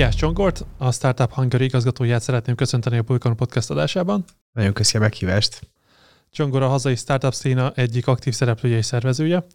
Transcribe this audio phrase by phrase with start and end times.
[0.00, 4.24] Jás Csongort, a Startup Hungary igazgatóját szeretném köszönteni a Pulykon Podcast adásában.
[4.52, 5.60] Nagyon köszi a meghívást.
[6.30, 9.46] Csongor a hazai startup szína egyik aktív szereplője és szervezője.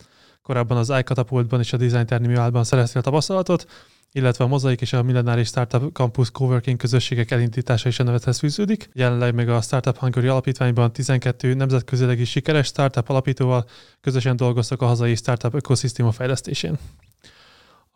[0.42, 3.66] Korábban az iCatapultban és a Design Terminalban szereztél tapasztalatot,
[4.12, 8.90] illetve a Mozaik és a Millenáris Startup Campus Coworking közösségek elindítása is a nevethez fűződik.
[8.94, 13.66] Jelenleg még a Startup Hungary alapítványban 12 nemzetközileg is sikeres startup alapítóval
[14.02, 16.78] közösen dolgoztak a hazai startup ökoszisztéma fejlesztésén.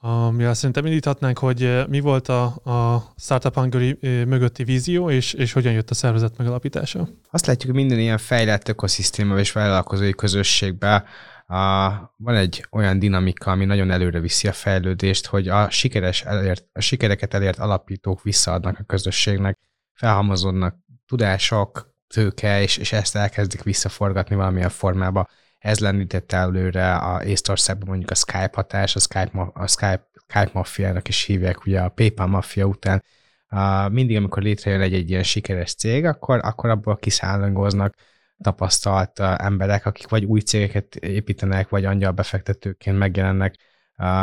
[0.02, 5.74] Amivel szerintem indíthatnánk, hogy mi volt a, a Startup Hungary mögötti vízió, és, és hogyan
[5.74, 7.08] jött a szervezet megalapítása?
[7.30, 11.04] Azt látjuk, hogy minden ilyen fejlett ökoszisztéma és vállalkozói közösségben
[11.48, 16.68] a, van egy olyan dinamika, ami nagyon előre viszi a fejlődést, hogy a, sikeres elért,
[16.74, 19.60] a sikereket elért alapítók visszaadnak a közösségnek,
[19.94, 25.28] felhamozódnak tudások, tőke, és, és ezt elkezdik visszaforgatni valamilyen formába.
[25.60, 31.08] Ez lendítette előre a Észtországban mondjuk a Skype hatás, a Skype, a Skype, Skype mafiának
[31.08, 33.04] is hívják, ugye a PayPal mafia után.
[33.52, 37.96] Uh, mindig, amikor létrejön egy, egy ilyen sikeres cég, akkor, akkor abból kiszállangoznak
[38.42, 43.56] tapasztalt emberek, akik vagy új cégeket építenek, vagy angyal befektetőként megjelennek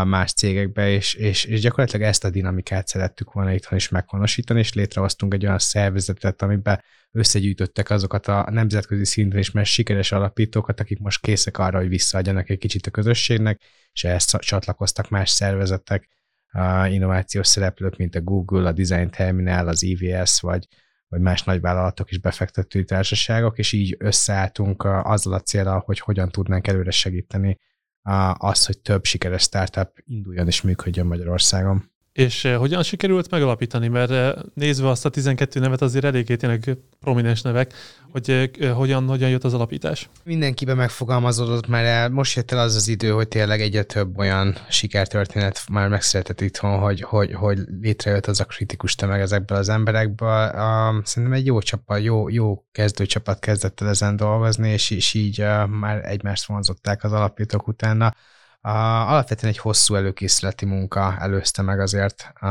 [0.05, 4.73] más cégekbe, és, és, és gyakorlatilag ezt a dinamikát szerettük volna itthon is meghonosítani, és
[4.73, 10.99] létrehoztunk egy olyan szervezetet, amiben összegyűjtöttek azokat a nemzetközi szinten is mert sikeres alapítókat, akik
[10.99, 13.61] most készek arra, hogy visszaadjanak egy kicsit a közösségnek,
[13.93, 16.09] és ehhez csatlakoztak más szervezetek,
[16.89, 20.67] innovációs szereplők, mint a Google, a Design Terminal, az EVS, vagy,
[21.09, 26.67] vagy más nagyvállalatok is befektetői társaságok, és így összeálltunk azzal a célral, hogy hogyan tudnánk
[26.67, 27.59] előre segíteni
[28.39, 31.91] azt, hogy több sikeres startup induljon és működjön Magyarországon.
[32.17, 33.89] És eh, hogyan sikerült megalapítani?
[33.89, 37.73] Mert eh, nézve azt a 12 nevet azért eléggé tényleg prominens nevek,
[38.11, 40.09] hogy eh, hogyan, hogyan jött az alapítás?
[40.25, 42.09] Mindenkiben megfogalmazódott el.
[42.09, 46.79] Most jött el az az idő, hogy tényleg egyre több olyan sikertörténet már megszületett itthon,
[46.79, 50.51] hogy, hogy, hogy létrejött az a kritikus tömeg ezekből az emberekből.
[51.05, 56.05] Szerintem egy jó csapat, jó, jó kezdőcsapat kezdett el ezen dolgozni, és, és így már
[56.05, 58.15] egymást vonzották az alapítók utána
[58.73, 62.47] alapvetően egy hosszú előkészületi munka előzte meg azért a,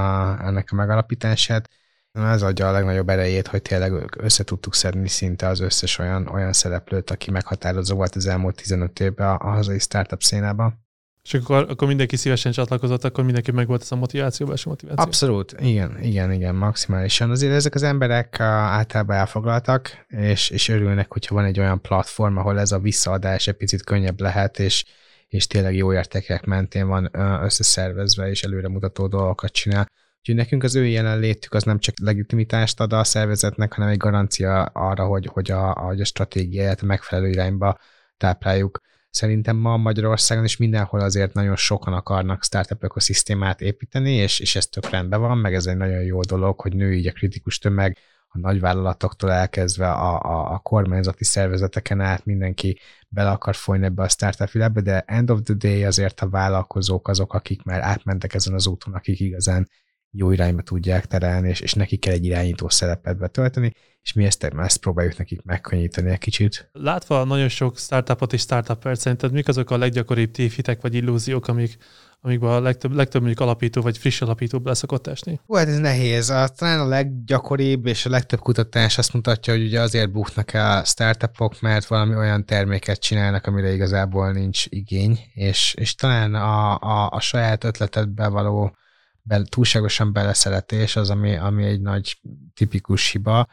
[0.45, 1.69] ennek a megalapítását.
[2.11, 6.53] Ez adja a legnagyobb erejét, hogy tényleg össze tudtuk szedni szinte az összes olyan, olyan
[6.53, 10.83] szereplőt, aki meghatározó volt az elmúlt 15 évben a, a hazai startup szénában.
[11.23, 15.03] És akkor, akkor mindenki szívesen csatlakozott, akkor mindenki meg volt ez a motiváció, belső motiváció?
[15.03, 17.29] Abszolút, igen, igen, igen, maximálisan.
[17.29, 22.59] Azért ezek az emberek általában elfoglaltak, és, és örülnek, hogyha van egy olyan platform, ahol
[22.59, 24.85] ez a visszaadás egy picit könnyebb lehet, és,
[25.27, 27.09] és tényleg jó értékek mentén van
[27.43, 29.87] összeszervezve, és előremutató dolgokat csinál.
[30.19, 34.63] Úgyhogy nekünk az ő jelenlétük az nem csak legitimitást ad a szervezetnek, hanem egy garancia
[34.63, 37.77] arra, hogy, hogy a, a, a stratégiáját megfelelő irányba
[38.17, 38.81] tápláljuk.
[39.09, 44.67] Szerintem ma Magyarországon is mindenhol azért nagyon sokan akarnak startup ökoszisztémát építeni, és, és ez
[44.67, 47.97] tök rendben van, meg ez egy nagyon jó dolog, hogy nő így a kritikus tömeg,
[48.35, 52.79] a nagyvállalatoktól elkezdve a, a, a kormányzati szervezeteken át mindenki
[53.09, 57.07] bele akar folyni ebbe a startup világba, de end of the day azért a vállalkozók
[57.07, 59.69] azok, akik már átmentek ezen az úton, akik igazán
[60.17, 63.73] jó irányba tudják terelni, és, és nekik kell egy irányító szerepet betölteni,
[64.05, 66.69] és mi ezt, ezt próbáljuk nekik megkönnyíteni egy kicsit.
[66.71, 71.77] Látva nagyon sok startupot és startupert, szerinted mik azok a leggyakoribb tévhitek vagy illúziók, amik,
[72.21, 75.39] amikben a legtöbb, legtöbb mondjuk alapító vagy friss alapító szokott esni?
[75.45, 76.29] Hú, hát ez nehéz.
[76.29, 80.77] A, talán a leggyakoribb és a legtöbb kutatás azt mutatja, hogy ugye azért buknak el
[80.77, 86.79] a startupok, mert valami olyan terméket csinálnak, amire igazából nincs igény, és, és talán a,
[86.79, 88.75] a, a saját ötletedbe való
[89.25, 92.21] be, túlságosan beleszeretés az, ami, ami egy nagy
[92.53, 93.47] tipikus hiba.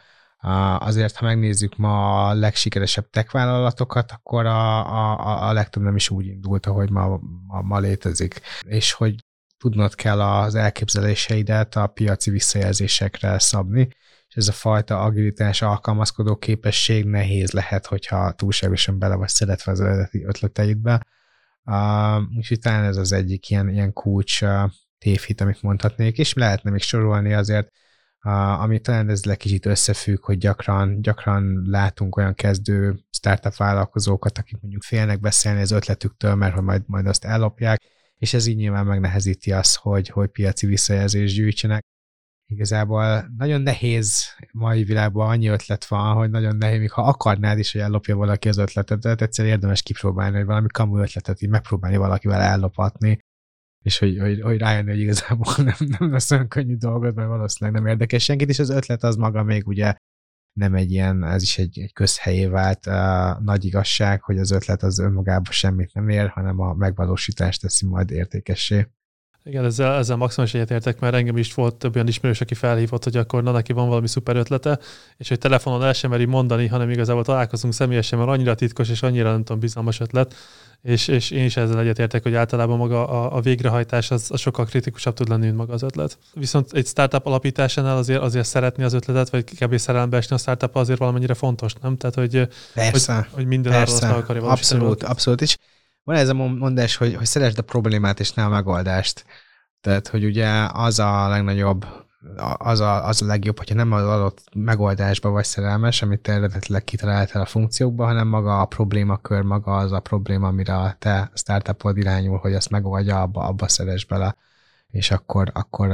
[0.78, 6.10] Azért, ha megnézzük ma a legsikeresebb tech vállalatokat, akkor a, a, a legtöbb nem is
[6.10, 8.40] úgy indult, ahogy ma, ma, ma létezik.
[8.66, 9.14] És hogy
[9.58, 13.88] tudnod kell az elképzeléseidet a piaci visszajelzésekre szabni,
[14.28, 19.80] és ez a fajta agilitás, alkalmazkodó képesség nehéz lehet, hogyha túlságosan bele vagy szeretve az
[19.80, 21.06] eredeti ötleteidbe.
[21.64, 24.70] Uh, úgyhogy talán ez az egyik ilyen, ilyen kulcs uh,
[25.02, 27.68] tévhit, amit mondhatnék, és lehetne még sorolni azért,
[28.58, 34.82] ami talán ezzel kicsit összefügg, hogy gyakran, gyakran látunk olyan kezdő startup vállalkozókat, akik mondjuk
[34.82, 37.82] félnek beszélni az ötletüktől, mert hogy majd, majd azt ellopják,
[38.16, 41.84] és ez így nyilván megnehezíti azt, hogy, hogy piaci visszajelzést gyűjtsenek.
[42.46, 47.72] Igazából nagyon nehéz mai világban annyi ötlet van, hogy nagyon nehéz, még ha akarnád is,
[47.72, 51.96] hogy ellopja valaki az ötletet, de egyszer érdemes kipróbálni, hogy valami kamu ötletet így megpróbálni
[51.96, 53.18] valakivel ellopatni,
[53.82, 57.80] és hogy, hogy, hogy rájönni, hogy igazából nem, nem lesz olyan könnyű dolgod, mert valószínűleg
[57.80, 59.94] nem érdekes senkit, és az ötlet az maga még ugye
[60.52, 64.82] nem egy ilyen, ez is egy, egy közhelyé vált uh, nagy igazság, hogy az ötlet
[64.82, 68.86] az önmagában semmit nem ér, hanem a megvalósítást teszi majd értékessé.
[69.44, 73.16] Igen, ezzel, ezzel maximális egyetértek, mert engem is volt több olyan ismerős, aki felhívott, hogy
[73.16, 74.78] akkor na neki van valami szuper ötlete,
[75.16, 79.02] és hogy telefonon el sem meri mondani, hanem igazából találkozunk személyesen, mert annyira titkos és
[79.02, 80.34] annyira nem tudom, bizalmas ötlet,
[80.82, 84.64] és, és én is ezzel egyetértek, hogy általában maga a, a végrehajtás az, az sokkal
[84.64, 86.18] kritikusabb tud lenni, mint maga az ötlet.
[86.34, 90.76] Viszont egy startup alapításánál azért, azért szeretni az ötletet, vagy kevés szerelembe esni a startup
[90.76, 91.96] azért valamennyire fontos, nem?
[91.96, 95.40] Tehát, hogy, Persze, hogy, hogy minden persze, arra akarja abszolút, abszolút.
[95.40, 95.56] És
[96.04, 99.24] van ez a mondás, hogy, hogy szeresd a problémát és ne a megoldást.
[99.80, 101.86] Tehát, hogy ugye az a legnagyobb,
[102.56, 106.84] az a, az a legjobb, hogyha nem az adott megoldásba vagy szerelmes, amit te eredetileg
[106.84, 111.96] kitaláltál a funkciókba, hanem maga a problémakör, maga az a probléma, amire a te startupod
[111.96, 114.36] irányul, hogy azt megoldja, abba, abba szeres bele,
[114.90, 115.88] és akkor, akkor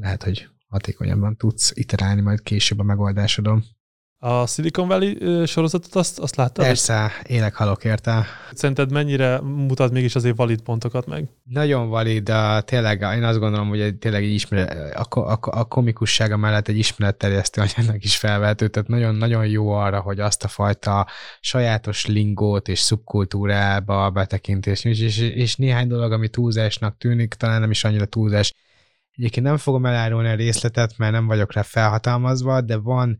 [0.00, 3.64] lehet, hogy hatékonyabban tudsz iterálni majd később a megoldásodon.
[4.18, 6.64] A Silicon Valley sorozatot azt, azt láttad?
[6.64, 8.26] Persze, élek halok érte.
[8.54, 11.28] Szerinted mennyire mutat mégis azért valid pontokat meg?
[11.44, 16.36] Nagyon valid, de tényleg én azt gondolom, hogy tényleg egy ismeret, a, a, a komikussága
[16.36, 21.06] mellett egy ismeretterjesztő anyának is felvehető, tehát nagyon-nagyon jó arra, hogy azt a fajta
[21.40, 27.70] sajátos lingót és szubkultúrába betekintés, és, és, és néhány dolog, ami túlzásnak tűnik, talán nem
[27.70, 28.54] is annyira túlzás.
[29.16, 33.18] Egyébként nem fogom elárulni a részletet, mert nem vagyok rá felhatalmazva, de van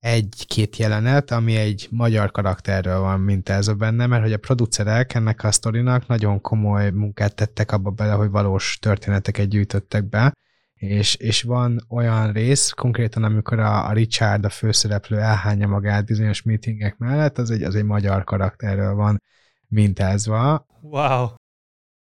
[0.00, 5.52] egy-két jelenet, ami egy magyar karakterről van mintázva benne, mert hogy a producerek ennek a
[5.52, 10.32] sztorinak nagyon komoly munkát tettek abba bele, hogy valós történeteket gyűjtöttek be,
[10.74, 16.42] és, és van olyan rész, konkrétan amikor a, a Richard, a főszereplő elhányja magát bizonyos
[16.42, 19.22] meetingek mellett, az egy, az egy magyar karakterről van
[19.68, 20.66] mintázva.
[20.80, 21.39] Wow!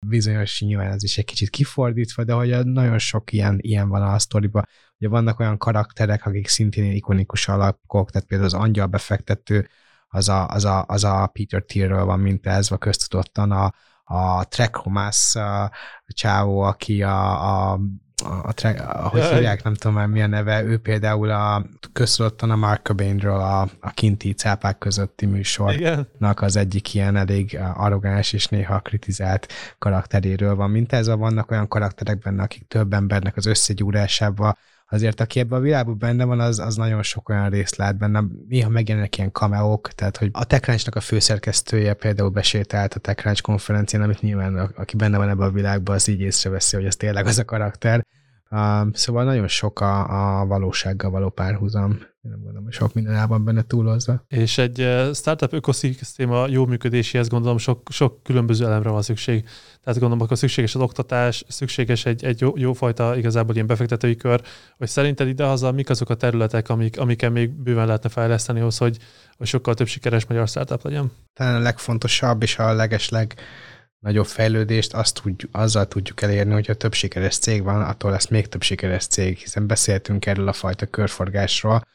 [0.08, 4.20] Bizonyos nyilván ez is egy kicsit kifordítva, de hogy nagyon sok ilyen, ilyen van a
[4.20, 4.64] sztoriba.
[4.98, 9.68] Ugye vannak olyan karakterek, akik szintén ikonikus alakok, tehát például az angyal befektető,
[10.08, 13.74] az a, az a, az a Peter Thielről van mintázva köztudottan, a,
[14.04, 15.72] a Trekomas a
[16.08, 17.80] csávó, aki a, a
[18.24, 22.56] a, a, ahogy hívják, nem tudom már mi a neve, ő például a köztudottan a
[22.56, 28.80] Mark Cobainről a, a kinti cápák közötti műsornak az egyik ilyen elég arrogáns és néha
[28.80, 30.70] kritizált karakteréről van.
[30.70, 34.58] Mint ez vannak olyan karakterek benne, akik több embernek az összegyúrásával
[34.90, 38.24] azért aki ebben a világban benne van, az, az nagyon sok olyan részt lát benne.
[38.48, 44.02] Néha megjelennek ilyen kameók, tehát hogy a TechCrunch-nak a főszerkesztője például besétált a TechCrunch konferencián,
[44.02, 47.38] amit nyilván aki benne van ebben a világban, az így észreveszi, hogy ez tényleg az
[47.38, 48.06] a karakter.
[48.52, 51.92] Um, szóval nagyon sok a, a valósággal való párhuzam.
[51.92, 54.24] Én nem gondolom, hogy sok minden el van benne túlozva.
[54.28, 59.44] És egy uh, startup ökoszisztéma jó működéséhez gondolom sok, sok különböző elemre van szükség.
[59.84, 64.42] Tehát gondolom, akkor szükséges az oktatás, szükséges egy, egy jó, jófajta igazából ilyen befektetői kör,
[64.78, 68.98] hogy szerinted idehaza mik azok a területek, amik, amiken még bőven lehetne fejleszteni ahhoz, hogy,
[69.38, 71.12] hogy sokkal több sikeres magyar startup legyen?
[71.34, 73.36] Talán a legfontosabb és a legesleg
[74.06, 78.48] nagyobb fejlődést azt tudj, azzal tudjuk elérni, hogyha több sikeres cég van, attól lesz még
[78.48, 81.88] több sikeres cég, hiszen beszéltünk erről a fajta körforgásról.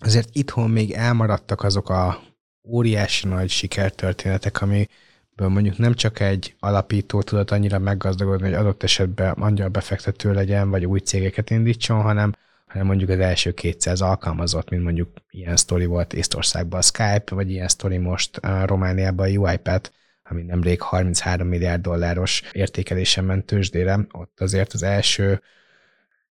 [0.00, 2.20] Azért itthon még elmaradtak azok a
[2.64, 9.32] óriási nagy sikertörténetek, amiből mondjuk nem csak egy alapító tudott annyira meggazdagodni, hogy adott esetben
[9.32, 12.32] angyal befektető legyen, vagy új cégeket indítson, hanem
[12.66, 17.50] hanem mondjuk az első 200 alkalmazott, mint mondjuk ilyen sztori volt Észtországban a Skype, vagy
[17.50, 19.90] ilyen sztori most Romániában a UiPath,
[20.32, 25.42] ami nemrég 33 milliárd dolláros értékelésen ment tőzsdére, ott azért az első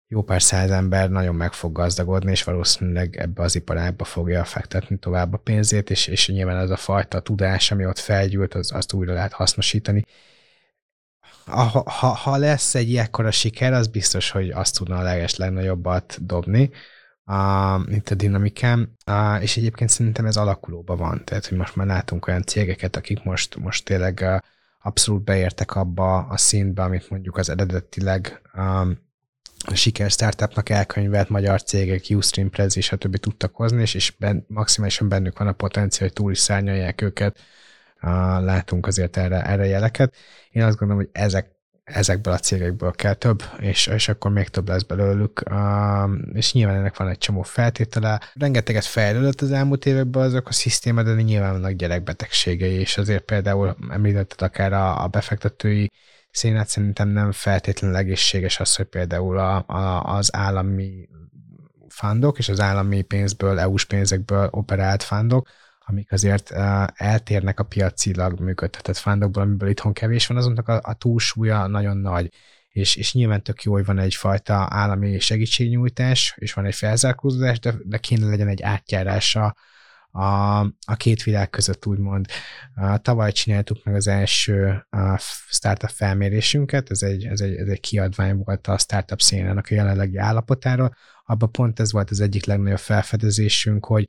[0.07, 4.99] jó pár száz ember nagyon meg fog gazdagodni, és valószínűleg ebbe az iparágba fogja fektetni
[4.99, 8.93] tovább a pénzét, és, és nyilván az a fajta tudás, ami ott felgyűlt, az, azt
[8.93, 10.05] újra lehet hasznosítani.
[11.45, 16.27] Ha, ha, ha lesz egy ekkora siker, az biztos, hogy azt tudna a leges legnagyobbat
[16.27, 16.71] dobni,
[17.31, 21.87] a, itt a dinamikám, a, és egyébként szerintem ez alakulóban van, tehát hogy most már
[21.87, 24.43] látunk olyan cégeket, akik most, most tényleg a,
[24.83, 28.99] abszolút beértek abba a szintbe, amit mondjuk az eredetileg um,
[29.75, 32.51] siker startupnak elkönyvelt magyar cégek, Ustream,
[32.91, 36.39] a többi tudtak hozni, és, és ben, maximálisan bennük van a potenciál, hogy túl is
[36.39, 37.39] szárnyalják őket.
[38.03, 38.11] Uh,
[38.43, 40.15] látunk azért erre, erre jeleket.
[40.51, 41.60] Én azt gondolom, hogy ezek
[41.93, 45.43] ezekből a cégekből kell több, és, és akkor még több lesz belőlük,
[46.33, 48.21] és nyilván ennek van egy csomó feltétele.
[48.35, 54.43] Rengeteget fejlődött az elmúlt években a szisztéma, de nyilván vannak gyerekbetegségei, és azért például említetted
[54.43, 55.91] akár a, a befektetői
[56.31, 61.09] szénát szerintem nem feltétlenül egészséges az, hogy például a, a, az állami
[61.89, 65.49] fundok és az állami pénzből, EU-s pénzekből operált fundok,
[65.91, 66.51] amik azért
[66.95, 72.33] eltérnek a piacilag működtetett fándokból, amiből itthon kevés van, azonnak a, a túlsúlya nagyon nagy.
[72.69, 77.75] És, és nyilván tök jó, hogy van egyfajta állami segítségnyújtás, és van egy felzárkózódás, de,
[77.85, 79.55] de kéne legyen egy átjárása
[80.11, 82.27] a, a két világ között úgymond.
[82.77, 84.87] Uh, tavaly csináltuk meg az első
[85.49, 90.17] startup felmérésünket, ez egy, ez, egy, ez egy kiadvány volt a startup szénának a jelenlegi
[90.17, 90.95] állapotáról,
[91.27, 94.09] abban pont ez volt az egyik legnagyobb felfedezésünk, hogy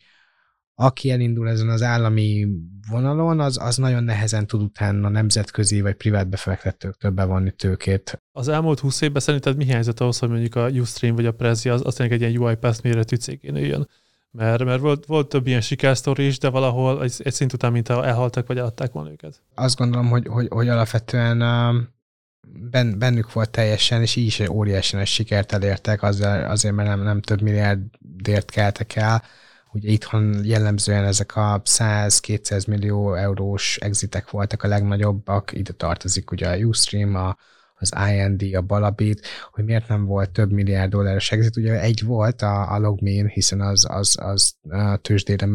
[0.81, 2.47] aki elindul ezen az állami
[2.89, 8.21] vonalon, az, az nagyon nehezen tud utána nemzetközi vagy privát befektetőktől bevonni tőkét.
[8.31, 11.69] Az elmúlt 20 évben szerinted mi helyzet ahhoz, hogy mondjuk a Ustream vagy a Prezi
[11.69, 13.89] az, az egy ilyen UiPath méretű cégén jön?
[14.31, 17.89] Mert, mert volt, volt több ilyen sikersztori is, de valahol egy, egy szint után, mint
[17.89, 19.41] elhaltak, vagy eladták volna őket.
[19.55, 21.37] Azt gondolom, hogy, hogy, hogy alapvetően
[22.71, 26.89] ben, bennük volt teljesen, és így is egy óriási nagy sikert elértek, azért, azért mert
[26.89, 29.23] nem, nem több milliárdért keltek el,
[29.73, 36.49] Ugye itthon jellemzően ezek a 100-200 millió eurós exitek voltak a legnagyobbak, ide tartozik ugye
[36.49, 37.35] a Ustream, a,
[37.81, 41.57] az IND, a Balabit, hogy miért nem volt több milliárd dolláros exit.
[41.57, 45.47] Ugye egy volt a, a Logmin, hiszen az, az, az a tőzsdére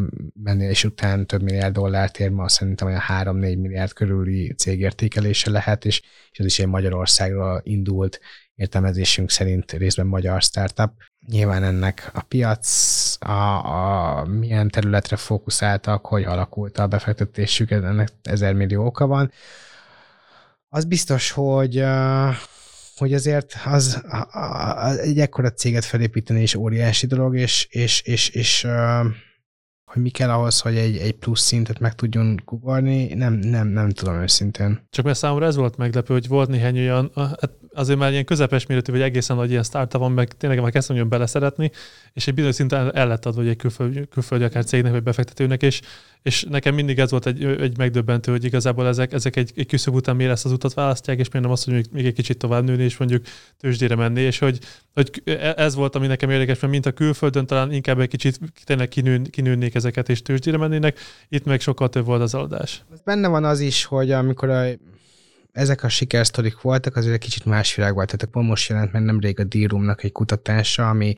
[0.42, 6.02] menés után több milliárd dollárt ér, ma szerintem olyan 3-4 milliárd körüli cégértékelése lehet, és,
[6.30, 8.20] és ez is egy Magyarországról indult
[8.54, 10.92] értelmezésünk szerint részben magyar startup.
[11.26, 12.68] Nyilván ennek a piac,
[13.20, 19.30] a, a milyen területre fókuszáltak, hogy alakult a befektetésük, ennek ezer millió oka van.
[20.68, 21.84] Az biztos, hogy
[22.96, 28.66] hogy azért az, az egy ekkora céget felépíteni is óriási dolog, és, és, és, és
[29.84, 33.90] hogy mi kell ahhoz, hogy egy, egy plusz szintet meg tudjon kugolni, nem, nem, nem
[33.90, 34.86] tudom őszintén.
[34.90, 38.66] Csak mert számomra ez volt meglepő, hogy volt néhány olyan, hát azért már ilyen közepes
[38.66, 41.70] méretű, vagy egészen nagy ilyen startup van, meg tényleg már kezdtem nagyon beleszeretni,
[42.12, 45.80] és egy bizonyos szinten el lett adva egy külföldi, külföldi akár cégnek, vagy befektetőnek, és,
[46.22, 49.94] és nekem mindig ez volt egy, egy megdöbbentő, hogy igazából ezek, ezek egy, egy küszöb
[49.94, 52.64] után miért ezt az utat választják, és miért nem azt, hogy még, egy kicsit tovább
[52.64, 53.24] nőni, és mondjuk
[53.58, 54.58] tőzsdére menni, és hogy,
[54.94, 55.22] hogy
[55.56, 59.22] ez volt, ami nekem érdekes, mert mint a külföldön talán inkább egy kicsit tényleg kinő,
[59.22, 62.84] kinőnék ezeket, és tőzsdére mennének, itt meg sokkal több volt az adás.
[63.04, 64.64] Benne van az is, hogy amikor a
[65.56, 68.16] ezek a sikersztorik voltak, azért egy kicsit más volt.
[68.16, 71.16] Tehát most jelent meg nemrég a D-Roomnak egy kutatása, ami,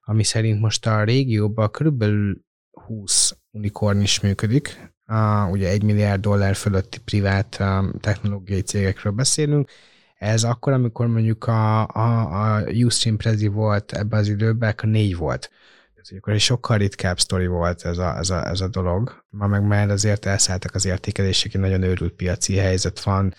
[0.00, 4.92] ami szerint most a régióban körülbelül 20 unikorn is működik.
[5.06, 9.70] Uh, ugye egy milliárd dollár fölötti privát um, technológiai cégekről beszélünk.
[10.18, 15.16] Ez akkor, amikor mondjuk a, a, a Ustream Prezi volt ebben az időben, akkor négy
[15.16, 15.50] volt.
[15.94, 19.24] Tehát akkor egy sokkal ritkább sztori volt ez a, ez, a, ez a dolog.
[19.28, 23.34] Ma meg már azért elszálltak az értékelések, egy nagyon őrült piaci helyzet van,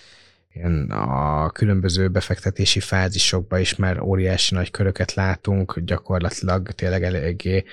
[0.89, 7.63] a különböző befektetési fázisokban is már óriási nagy köröket látunk, gyakorlatilag tényleg eléggé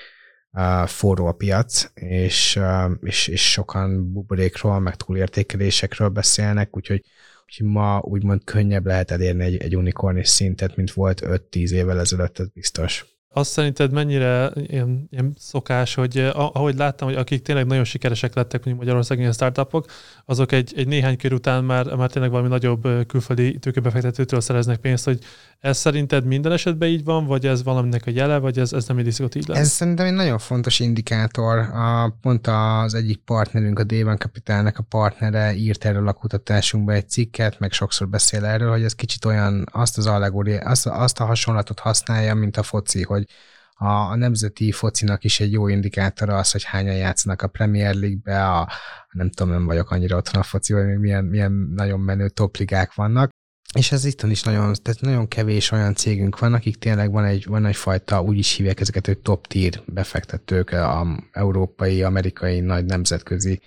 [0.85, 2.59] forró a piac, és,
[3.01, 7.05] és, és sokan buborékról, meg túlértékelésekről beszélnek, úgyhogy,
[7.45, 12.39] úgyhogy ma úgymond könnyebb lehet elérni egy, egy unikornis szintet, mint volt 5-10 évvel ezelőtt,
[12.39, 13.05] ez biztos.
[13.33, 18.35] Azt szerinted mennyire ilyen, ilyen szokás, hogy eh, ahogy láttam, hogy akik tényleg nagyon sikeresek
[18.35, 19.85] lettek, mondjuk Magyarországon ilyen startupok,
[20.25, 24.77] azok egy, egy néhány kör után már, már tényleg valami nagyobb eh, külföldi tőkebefektetőtől szereznek
[24.77, 25.19] pénzt, hogy
[25.59, 29.09] ez szerinted minden esetben így van, vagy ez valaminek a jele, vagy ez, ez nem
[29.09, 29.57] szokott így lesz?
[29.57, 31.57] Ez szerintem egy nagyon fontos indikátor.
[31.57, 37.09] A, pont az egyik partnerünk, a Dévan Kapitálnak a partnere írt erről a kutatásunkba egy
[37.09, 41.25] cikket, meg sokszor beszél erről, hogy ez kicsit olyan, azt az allegóri, azt, azt a
[41.25, 43.25] hasonlatot használja, mint a foci, hogy
[43.73, 48.45] a, a nemzeti focinak is egy jó indikátora az, hogy hányan játszanak a Premier League-be,
[48.45, 48.69] a,
[49.11, 53.29] nem tudom, nem vagyok annyira otthon a foci, hogy milyen, milyen nagyon menő topligák vannak,
[53.75, 57.45] és ez itt is nagyon, tehát nagyon kevés olyan cégünk van, akik tényleg van egy,
[57.45, 63.59] van egyfajta, úgy is hívják ezeket, hogy top tier befektetők, a európai, amerikai, nagy nemzetközi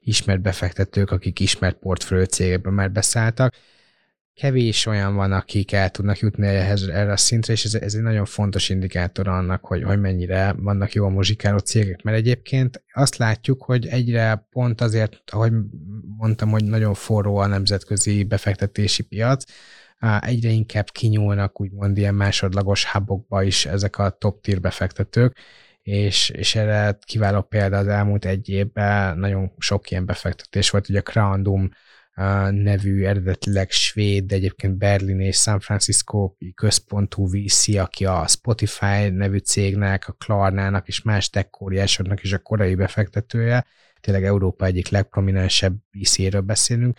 [0.00, 3.54] ismert befektetők, akik ismert portfólió cégekben már beszálltak,
[4.40, 8.02] kevés olyan van, akik el tudnak jutni ehhez, erre a szintre, és ez, ez egy
[8.02, 13.16] nagyon fontos indikátor annak, hogy, hogy mennyire vannak jó a muzsikáló cégek, mert egyébként azt
[13.16, 15.52] látjuk, hogy egyre pont azért, ahogy
[16.16, 19.44] mondtam, hogy nagyon forró a nemzetközi befektetési piac,
[20.20, 25.36] egyre inkább kinyúlnak úgymond ilyen másodlagos hubokba is ezek a top tier befektetők,
[25.82, 30.98] és, és erre kiváló példa az elmúlt egy évben nagyon sok ilyen befektetés volt, ugye
[30.98, 31.42] a Crown
[32.50, 39.38] nevű, eredetileg svéd, de egyébként Berlin és San Francisco központú VC, aki a Spotify nevű
[39.38, 41.48] cégnek, a Klarnának és más tech
[42.22, 43.66] is a korai befektetője,
[44.00, 46.98] tényleg Európa egyik legprominensebb VC-ről beszélünk.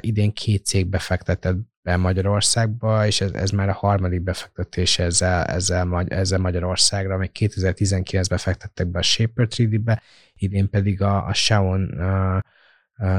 [0.00, 6.04] Idén két cég befektetett be Magyarországba, és ez, ez már a harmadik befektetés ezzel, ezzel,
[6.08, 10.02] ezzel Magyarországra, még 2019-ben fektettek be a Shaper 3D-be,
[10.34, 12.38] idén pedig a, a Shaon uh,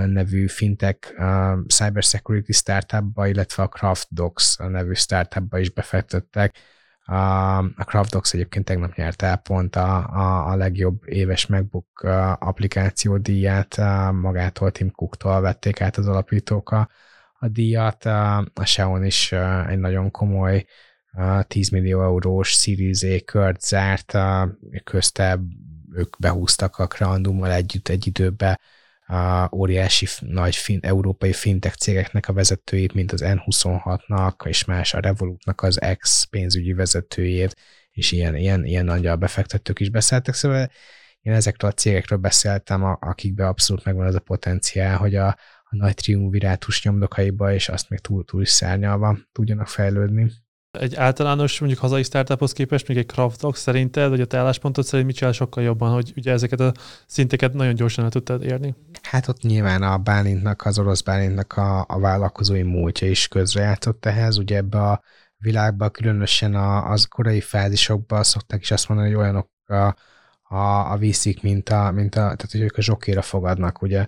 [0.05, 1.13] nevű fintech
[1.67, 6.57] cybersecurity startupba, illetve a Craft Docs nevű startupba is befektettek.
[7.09, 12.01] A, CraftDocs egyébként tegnap nyert el pont a, a, a legjobb éves MacBook
[12.39, 13.77] applikáció díját,
[14.11, 16.89] magától Tim Cooktól vették át az alapítók a,
[17.39, 18.05] a díjat.
[18.05, 19.31] A Xeon is
[19.67, 20.65] egy nagyon komoly
[21.47, 24.17] 10 millió eurós Series A kört zárt,
[24.83, 25.39] közte
[25.91, 28.59] ők behúztak a Crandummal együtt egy időbe
[29.07, 34.99] a óriási nagy fin, európai fintech cégeknek a vezetőit, mint az N26-nak, és más a
[34.99, 37.55] Revolutnak az ex pénzügyi vezetőjét,
[37.91, 40.71] és ilyen, ilyen, ilyen nagy befektetők is beszéltek, szóval
[41.21, 45.27] én ezekről a cégekről beszéltem, akikbe abszolút megvan az a potenciál, hogy a,
[45.63, 50.31] a nagy triumvirátus nyomdokaiba, és azt még túl, túl is szárnyalva tudjanak fejlődni
[50.71, 55.07] egy általános, mondjuk hazai startuphoz képest, még egy Craftox szerinted, vagy a te álláspontod szerint
[55.07, 56.71] mit csinál sokkal jobban, hogy ugye ezeket a
[57.07, 58.75] szinteket nagyon gyorsan el tudtad érni?
[59.01, 64.37] Hát ott nyilván a Bálintnak, az orosz Bálintnak a, a vállalkozói múltja is közrejátszott ehhez,
[64.37, 65.01] ugye ebbe a
[65.37, 69.95] világban, különösen a, az korai fázisokban szokták is azt mondani, hogy olyanok a,
[70.55, 74.07] a, a viszik, mint a, mint a, tehát hogy ők a zsokéra fogadnak, ugye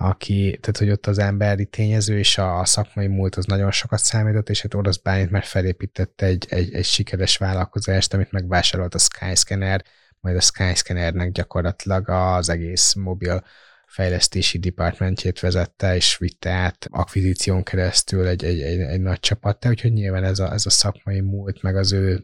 [0.00, 3.98] aki, tehát hogy ott az emberi tényező és a, a szakmai múlt az nagyon sokat
[3.98, 8.98] számított, és hát Orosz Bálint már felépítette egy, egy, egy sikeres vállalkozást, amit megvásárolt a
[8.98, 9.84] Skyscanner,
[10.20, 13.44] majd a Skyscannernek gyakorlatilag az egész mobil
[13.86, 19.92] fejlesztési departmentjét vezette, és vitte át akvizíción keresztül egy, egy, egy, egy nagy csapattá, úgyhogy
[19.92, 22.22] nyilván ez a, ez a szakmai múlt, meg az ő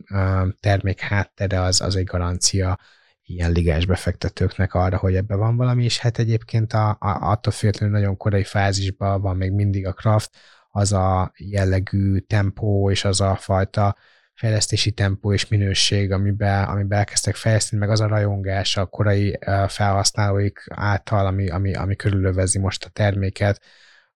[0.60, 2.78] termék háttere az, az egy garancia
[3.26, 7.94] ilyen ligás befektetőknek arra, hogy ebbe van valami, és hát egyébként a, a, attól függetlenül
[7.94, 10.36] nagyon korai fázisban van még mindig a craft,
[10.70, 13.96] az a jellegű tempó és az a fajta
[14.34, 19.38] fejlesztési tempó és minőség, amiben, amiben elkezdtek fejleszteni, meg az a rajongás a korai
[19.68, 23.60] felhasználóik által, ami, ami, ami körülövezi most a terméket,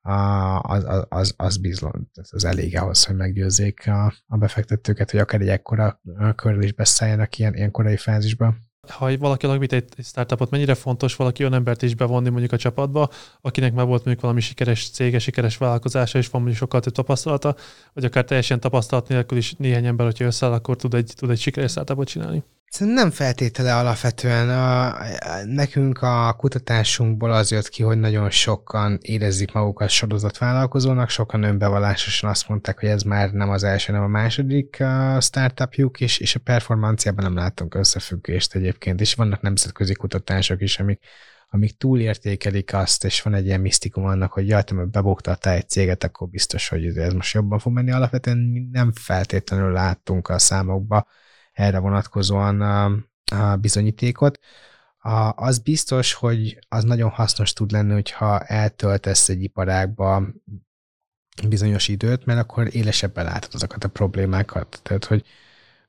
[0.00, 5.40] az, az, az, az bizony, az elég ahhoz, hogy meggyőzzék a, a befektetőket, hogy akár
[5.40, 6.00] egy ekkora
[6.36, 11.42] körül is beszálljanak ilyen, ilyen korai fázisban ha valaki alapít egy startupot, mennyire fontos valaki
[11.42, 13.08] olyan embert is bevonni mondjuk a csapatba,
[13.40, 17.56] akinek már volt mondjuk valami sikeres cége, sikeres vállalkozása, és van mondjuk sokkal több tapasztalata,
[17.92, 21.40] vagy akár teljesen tapasztalat nélkül is néhány ember, hogyha összeáll, akkor tud egy, tud egy
[21.40, 22.42] sikeres startupot csinálni.
[22.78, 24.50] Nem feltétele alapvetően.
[24.50, 24.96] A,
[25.44, 32.48] nekünk a kutatásunkból az jött ki, hogy nagyon sokan érezik magukat sorozatvállalkozónak, sokan önbevallásosan azt
[32.48, 36.40] mondták, hogy ez már nem az első, nem a második uh, startupjuk, és, és a
[36.44, 41.04] performanciában nem látunk összefüggést egyébként, és vannak nemzetközi kutatások is, amik,
[41.50, 46.04] amik túlértékelik azt, és van egy ilyen misztikum annak, hogy jaj, te bebuktattál egy céget,
[46.04, 47.90] akkor biztos, hogy ez most jobban fog menni.
[47.90, 51.06] Alapvetően nem feltétlenül láttunk a számokba,
[51.58, 54.38] erre vonatkozóan a bizonyítékot.
[55.34, 60.22] Az biztos, hogy az nagyon hasznos tud lenni, hogyha eltöltesz egy iparágba
[61.48, 64.80] bizonyos időt, mert akkor élesebben látod azokat a problémákat.
[64.82, 65.24] Tehát, hogy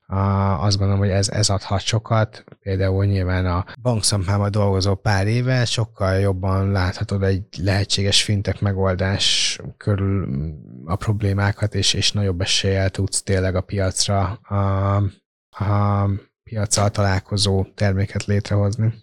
[0.08, 0.18] a,
[0.64, 2.44] azt gondolom, hogy ez, ez adhat sokat.
[2.60, 10.28] Például nyilván a bankszakmában dolgozó pár éve sokkal jobban láthatod egy lehetséges fintek megoldás körül
[10.86, 14.40] a problémákat, és, és nagyobb eséllyel tudsz tényleg a piacra
[15.60, 16.10] a
[16.44, 18.94] piacsal találkozó terméket létrehozni.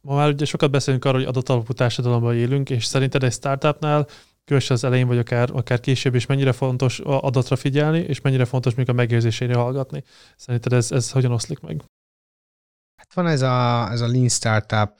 [0.00, 4.06] Ma már ugye sokat beszélünk arról, hogy adatalapú társadalomban élünk, és szerinted egy startupnál,
[4.44, 8.74] különösen az elején, vagy akár, akár később is mennyire fontos adatra figyelni, és mennyire fontos
[8.74, 10.04] még a megérzésére hallgatni.
[10.36, 11.82] Szerinted ez, ez hogyan oszlik meg?
[13.14, 14.90] Van ez a, ez a Lean Startup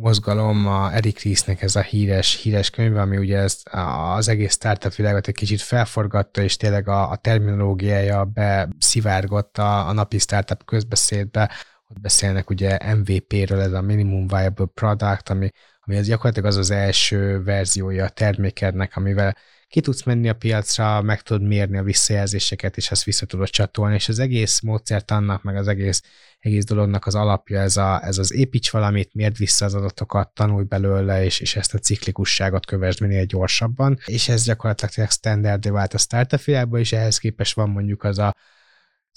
[0.00, 3.68] mozgalom, a Eric Riesnek ez a híres, híres könyv, ami ugye ezt,
[4.16, 9.92] az egész startup világot egy kicsit felforgatta, és tényleg a, a terminológiája beszivárgott a, a
[9.92, 11.50] napi startup közbeszédbe,
[11.88, 16.70] ott beszélnek ugye MVP-ről, ez a Minimum Viable Product, ami, ami ez gyakorlatilag az az
[16.70, 19.36] első verziója a termékednek, amivel
[19.68, 23.94] ki tudsz menni a piacra, meg tudod mérni a visszajelzéseket, és azt vissza tudod csatolni,
[23.94, 26.02] és az egész módszert annak, meg az egész,
[26.38, 30.64] egész dolognak az alapja ez, a, ez az építs valamit, mérd vissza az adatokat, tanulj
[30.64, 35.98] belőle, és, és ezt a ciklikusságot kövesd minél gyorsabban, és ez gyakorlatilag standardé vált a
[35.98, 38.34] startup világban, és ehhez képest van mondjuk az a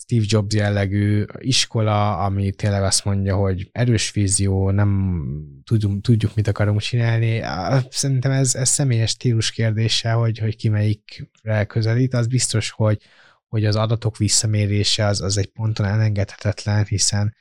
[0.02, 5.22] Steve Jobs jellegű iskola, ami tényleg azt mondja, hogy erős vízió, nem
[5.64, 7.42] tudjuk, tudjuk mit akarunk csinálni.
[7.90, 12.14] Szerintem ez, ez személyes stílus kérdése, hogy, hogy ki melyikre közelít.
[12.14, 13.02] Az biztos, hogy,
[13.48, 17.36] hogy az adatok visszamérése az, az egy ponton elengedhetetlen, hiszen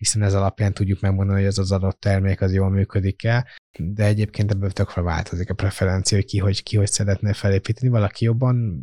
[0.00, 3.46] hiszen ez alapján tudjuk megmondani, hogy ez az adott termék az jól működik-e,
[3.78, 7.88] de egyébként ebből tökre változik a preferencia, hogy ki hogy, ki hogy szeretne felépíteni.
[7.88, 8.82] Valaki jobban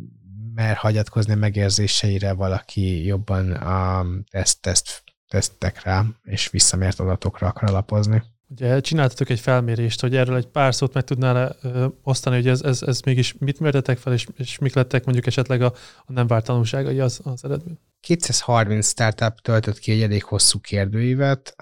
[0.58, 8.22] mer hagyatkozni megérzéseire, valaki jobban a teszt, teszt, tesztek rá, és visszamért adatokra akar alapozni.
[8.50, 11.56] Ugye csináltatok egy felmérést, hogy erről egy pár szót meg tudnál
[12.02, 15.62] osztani, hogy ez, ez, ez mégis mit mértetek fel, és, és mik lettek mondjuk esetleg
[15.62, 15.72] a,
[16.04, 17.78] a nem várt tanulságai az, az eredmény?
[18.00, 21.56] 230 startup töltött ki egy elég hosszú kérdőívet,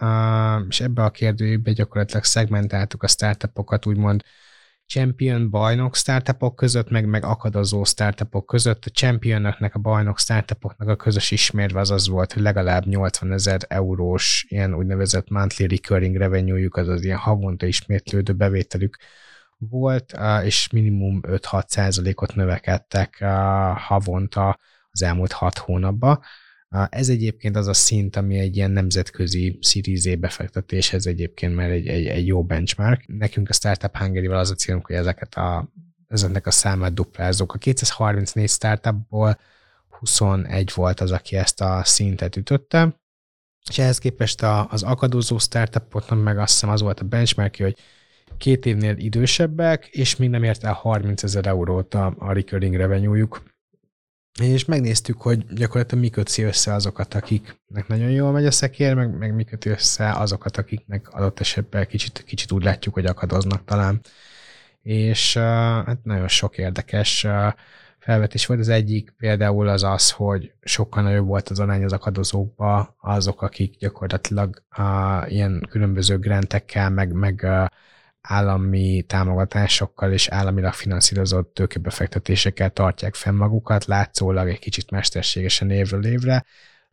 [0.68, 4.22] és ebbe a kérdőívbe gyakorlatilag szegmentáltuk a startupokat, úgymond
[4.86, 8.84] champion bajnok startupok között, meg, meg akadozó startupok között.
[8.84, 13.60] A championoknak, a bajnok startupoknak a közös ismérve az az volt, hogy legalább 80 ezer
[13.68, 18.96] eurós ilyen úgynevezett monthly recurring revenue-juk, azaz ilyen havonta ismétlődő bevételük
[19.58, 23.24] volt, és minimum 5-6 százalékot növekedtek
[23.76, 24.58] havonta
[24.90, 26.20] az elmúlt 6 hónapban.
[26.88, 31.86] Ez egyébként az a szint, ami egy ilyen nemzetközi Series A befektetéshez egyébként már egy,
[31.86, 33.06] egy, egy jó benchmark.
[33.06, 35.72] Nekünk a Startup hungary az a célunk, hogy ezeket a,
[36.08, 37.52] ezeknek a számát duplázunk.
[37.52, 39.38] A 234 startupból
[39.88, 43.00] 21 volt az, aki ezt a szintet ütötte,
[43.68, 47.76] és ehhez képest az akadozó startupoknak meg azt hiszem az volt a benchmark, hogy
[48.38, 53.42] két évnél idősebbek, és még nem ért el 30 ezer eurót a, a recurring revenue-juk
[54.42, 59.18] és megnéztük, hogy gyakorlatilag mi köti össze azokat, akiknek nagyon jól megy a szekér, meg,
[59.18, 64.00] meg mi köti össze azokat, akiknek adott esetben kicsit, kicsit úgy látjuk, hogy akadoznak talán.
[64.82, 67.52] És uh, hát nagyon sok érdekes uh,
[67.98, 68.60] felvetés volt.
[68.60, 73.76] Az egyik például az az, hogy sokkal nagyobb volt az arány az akadozókba azok, akik
[73.78, 77.66] gyakorlatilag uh, ilyen különböző grantekkel, meg, meg uh,
[78.26, 86.44] állami támogatásokkal és államilag finanszírozott tőkebefektetésekkel tartják fenn magukat, látszólag egy kicsit mesterségesen évről évre.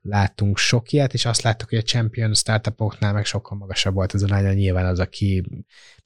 [0.02, 4.24] Láttunk sok ilyet, és azt láttuk, hogy a champion startupoknál meg sokkal magasabb volt az
[4.24, 5.44] aránya, nyilván az, aki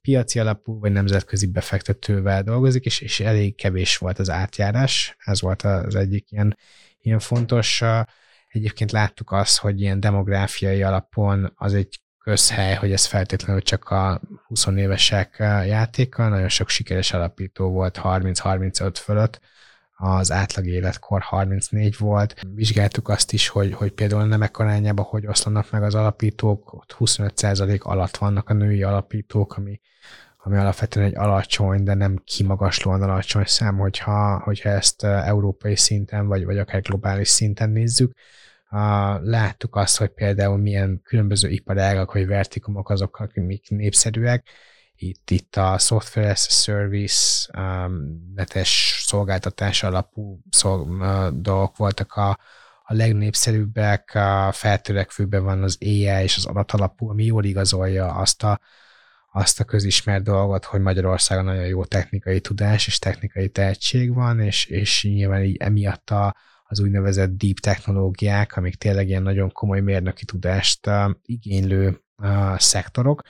[0.01, 5.15] piaci alapú vagy nemzetközi befektetővel dolgozik, és, és elég kevés volt az átjárás.
[5.19, 6.57] Ez volt az egyik ilyen,
[6.99, 7.83] ilyen fontos.
[8.47, 14.21] Egyébként láttuk azt, hogy ilyen demográfiai alapon az egy közhely, hogy ez feltétlenül csak a
[14.47, 19.39] 20 évesek eh, játéka, nagyon sok sikeres alapító volt 30-35 fölött,
[19.95, 22.35] az átlag életkor 34 volt.
[22.53, 27.81] Vizsgáltuk azt is, hogy, hogy például nemek arányában hogy oszlanak meg az alapítók, ott 25%
[27.81, 29.79] alatt vannak a női alapítók, ami,
[30.37, 36.27] ami alapvetően egy alacsony, de nem kimagaslóan alacsony szám, hogyha, hogyha ezt eh, európai szinten,
[36.27, 38.11] vagy, vagy akár globális szinten nézzük
[39.21, 44.49] láttuk azt, hogy például milyen különböző iparágak vagy vertikumok azok, akik népszerűek.
[44.95, 52.13] Itt, itt a Software as a Service, um, netes szolgáltatás alapú szolg, uh, dolgok voltak
[52.13, 52.29] a,
[52.83, 58.59] a legnépszerűbbek, a feltörekvőben van az AI és az adatalapú, ami jól igazolja azt a,
[59.31, 64.65] azt a közismert dolgot, hogy Magyarországon nagyon jó technikai tudás és technikai tehetség van, és,
[64.65, 66.35] és nyilván így emiatt a,
[66.67, 70.89] az úgynevezett deep technológiák, amik tényleg ilyen nagyon komoly mérnöki tudást
[71.21, 72.01] igénylő
[72.57, 73.21] szektorok,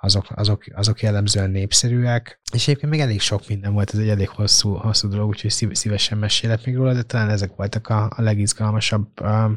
[0.00, 4.28] azok, azok, azok jellemzően népszerűek, és egyébként még elég sok minden volt, ez egy elég
[4.28, 8.22] hosszú, hosszú dolog, úgyhogy szív, szívesen mesélek még róla, de talán ezek voltak a, a
[8.22, 9.50] legizgalmasabb uh,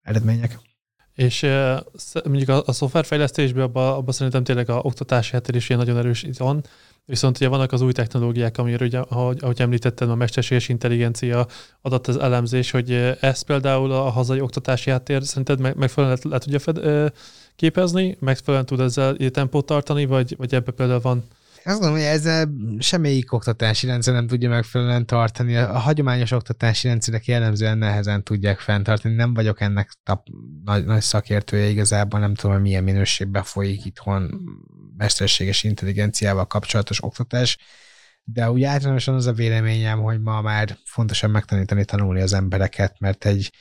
[0.00, 0.58] eredmények.
[1.14, 1.42] És
[2.24, 6.26] mondjuk a, a szoftverfejlesztésben abban abba szerintem tényleg a oktatási háttér is ilyen nagyon erős
[6.38, 6.64] van,
[7.10, 11.46] Viszont ugye vannak az új technológiák, amiről ugye, ahogy, ahogy említettem, a mesterséges intelligencia
[11.82, 16.38] adat az elemzés, hogy ez például a hazai oktatási háttér szerinted meg, megfelelően le, le
[16.38, 17.12] tudja fed,
[17.56, 21.24] képezni, megfelelően tud ezzel tempót tartani, vagy, vagy ebbe például van
[21.64, 25.56] azt mondom, hogy ezzel semmelyik oktatási rendszer nem tudja megfelelően tartani.
[25.56, 29.14] A hagyományos oktatási rendszerek jellemzően nehezen tudják fenntartani.
[29.14, 30.26] Nem vagyok ennek tap,
[30.64, 34.40] nagy, nagy szakértője igazából, nem tudom, hogy milyen minőségben folyik itthon
[34.96, 37.58] mesterséges intelligenciával kapcsolatos oktatás,
[38.24, 43.24] de úgy általánosan az a véleményem, hogy ma már fontosan megtanítani, tanulni az embereket, mert
[43.24, 43.52] egy,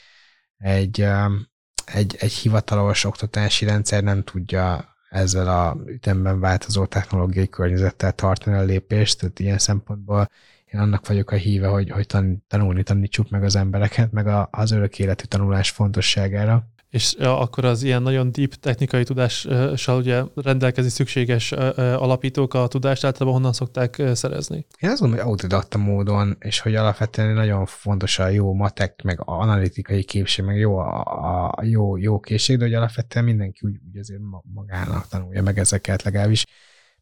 [0.57, 1.47] egy, um,
[1.85, 8.61] egy, egy hivatalos oktatási rendszer nem tudja ezzel a ütemben változó technológiai környezettel tartani a
[8.61, 10.29] lépést, tehát ilyen szempontból
[10.65, 12.07] én annak vagyok a híve, hogy, hogy
[12.47, 17.83] tanulni tanítsuk meg az embereket, meg a, az örök életű tanulás fontosságára és akkor az
[17.83, 24.65] ilyen nagyon deep technikai tudással ugye rendelkezni szükséges alapítók a tudást általában honnan szokták szerezni?
[24.79, 29.21] Én azt gondolom, hogy autodidakta módon, és hogy alapvetően nagyon fontos a jó matek, meg
[29.25, 33.97] analitikai képség, meg jó a, a jó, jó készség, de hogy alapvetően mindenki úgy, úgy
[33.97, 34.21] azért
[34.53, 36.45] magának tanulja meg ezeket, legalábbis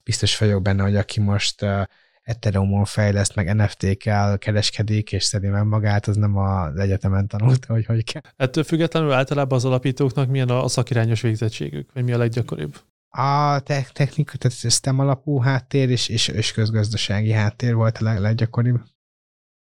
[0.03, 1.81] biztos vagyok benne, hogy aki most uh,
[2.27, 7.85] Ethereumon fejleszt, meg NFT-kkel kereskedik, és szedi meg magát, az nem az egyetemen tanulta, hogy
[7.85, 8.21] hogy kell.
[8.35, 12.75] Ettől függetlenül általában az alapítóknak milyen a, szakirányos végzettségük, vagy mi a leggyakoribb?
[13.09, 18.19] A te- technika, tehát STEM alapú háttér és, és, és közgazdasági háttér volt a leg,
[18.19, 18.79] leggyakoribb.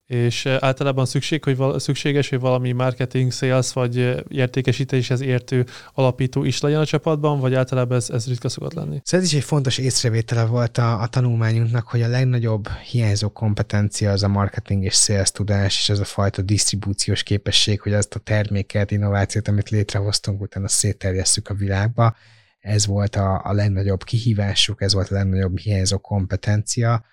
[0.05, 6.61] És általában szükség, hogy val- szükséges, hogy valami marketing, sales vagy értékesítéshez értő alapító is
[6.61, 9.01] legyen a csapatban, vagy általában ez, ez ritka szokott lenni?
[9.03, 14.11] Szóval ez is egy fontos észrevétele volt a, a tanulmányunknak, hogy a legnagyobb hiányzó kompetencia
[14.11, 18.19] az a marketing és sales tudás, és ez a fajta disztribúciós képesség, hogy azt a
[18.19, 22.15] terméket, innovációt, amit létrehoztunk, utána szétterjesszük a világba.
[22.59, 27.05] Ez volt a, a legnagyobb kihívásuk, ez volt a legnagyobb hiányzó kompetencia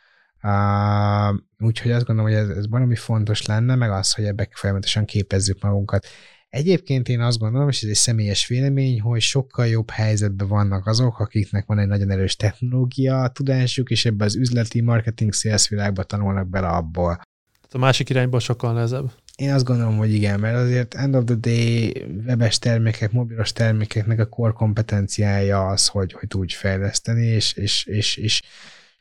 [0.42, 5.04] Uh, úgyhogy azt gondolom, hogy ez, ez valami fontos lenne, meg az, hogy ebbe folyamatosan
[5.04, 6.06] képezzük magunkat.
[6.48, 11.18] Egyébként én azt gondolom, és ez egy személyes vélemény, hogy sokkal jobb helyzetben vannak azok,
[11.18, 16.48] akiknek van egy nagyon erős technológia tudásuk, és ebbe az üzleti marketing sales világba tanulnak
[16.48, 17.14] bele abból.
[17.52, 19.12] Tehát a másik irányból sokkal nehezebb.
[19.36, 24.18] Én azt gondolom, hogy igen, mert azért end of the day webes termékek, mobilos termékeknek
[24.18, 28.42] a core kompetenciája az, hogy, hogy tudj fejleszteni, és, és, és, és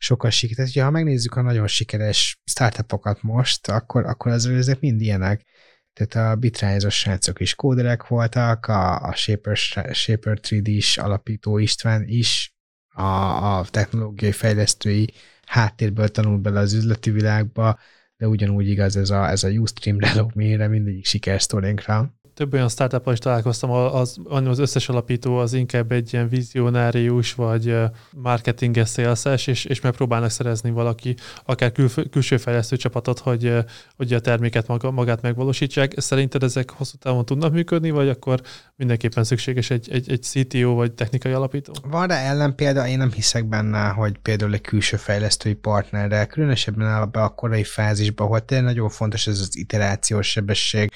[0.02, 0.78] sokkal sikeres.
[0.78, 5.46] Ha megnézzük a nagyon sikeres startupokat most, akkor, akkor az ezek mind ilyenek.
[5.94, 9.58] Tehát a bitrányzos srácok is kóderek voltak, a, a Shaper,
[9.92, 12.56] Shaper 3D-s alapító István is
[12.88, 13.04] a,
[13.58, 15.14] a technológiai fejlesztői
[15.46, 17.80] háttérből tanult bele az üzleti világba,
[18.18, 23.18] de ugyanúgy igaz ez a, ez a Ustream Relomére, mindegyik sikersztorinkra több olyan startup is
[23.18, 27.78] találkoztam, az, az összes alapító az inkább egy ilyen vizionárius vagy
[28.12, 31.16] marketinges sales és, és megpróbálnak szerezni valaki,
[31.46, 33.54] akár kül, külső fejlesztő csapatot, hogy,
[33.96, 35.94] hogy a terméket maga, magát megvalósítsák.
[35.98, 38.42] Szerinted ezek hosszú távon tudnak működni, vagy akkor
[38.76, 41.74] mindenképpen szükséges egy, egy, egy CTO vagy technikai alapító?
[41.84, 47.30] Van rá ellenpélda, én nem hiszek benne, hogy például egy külső fejlesztői partnerrel, különösebben a
[47.30, 50.92] korai fázisban, hogy tényleg nagyon fontos ez az iterációs sebesség,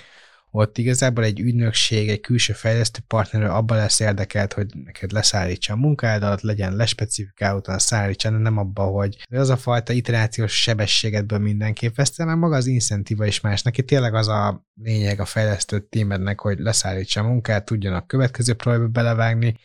[0.55, 5.77] ott igazából egy ügynökség, egy külső fejlesztő partner abban lesz érdekelt, hogy neked leszállítsa a
[5.77, 12.23] munkádat, legyen lespecifikálva, utána szállítsa, nem abba, hogy az a fajta iterációs sebességedből mindenképp veszte,
[12.23, 13.61] hanem maga az incentíva is más.
[13.61, 18.53] Neki tényleg az a lényeg a fejlesztő tímednek, hogy leszállítsa a munkát, tudjon a következő
[18.53, 19.55] projektbe belevágni,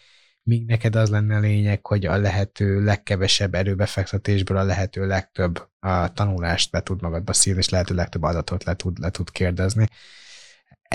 [0.42, 6.12] míg neked az lenne a lényeg, hogy a lehető legkevesebb erőbefektetésből a lehető legtöbb a
[6.12, 9.88] tanulást be tud magadba szívni, és lehető legtöbb adatot le tud, le tud kérdezni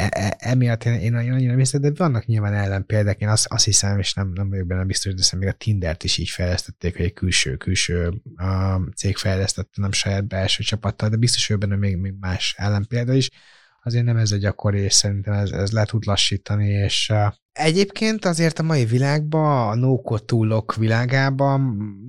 [0.02, 4.00] e, emiatt én, én annyira nem hiszem, de vannak nyilván ellenpéldák, én azt, azt hiszem,
[4.00, 7.06] és nem, nem vagyok benne biztos, de hiszem, még a Tindert is így fejlesztették, hogy
[7.06, 11.98] egy külső, külső um, cég fejlesztette, nem saját belső csapattal, de biztos, hogy benne még,
[11.98, 13.30] még más ellenpélda is.
[13.86, 17.14] Azért nem ez a gyakori, és szerintem ez, ez le tud lassítani, és
[17.52, 21.62] Egyébként azért a mai világban, a no túlok világában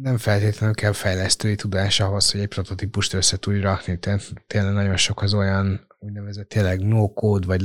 [0.02, 3.98] nem feltétlenül kell fejlesztői tudás ahhoz, hogy egy prototípust össze tudj rakni.
[3.98, 7.60] Tehát tényleg nagyon sok az olyan úgynevezett tényleg no-code vagy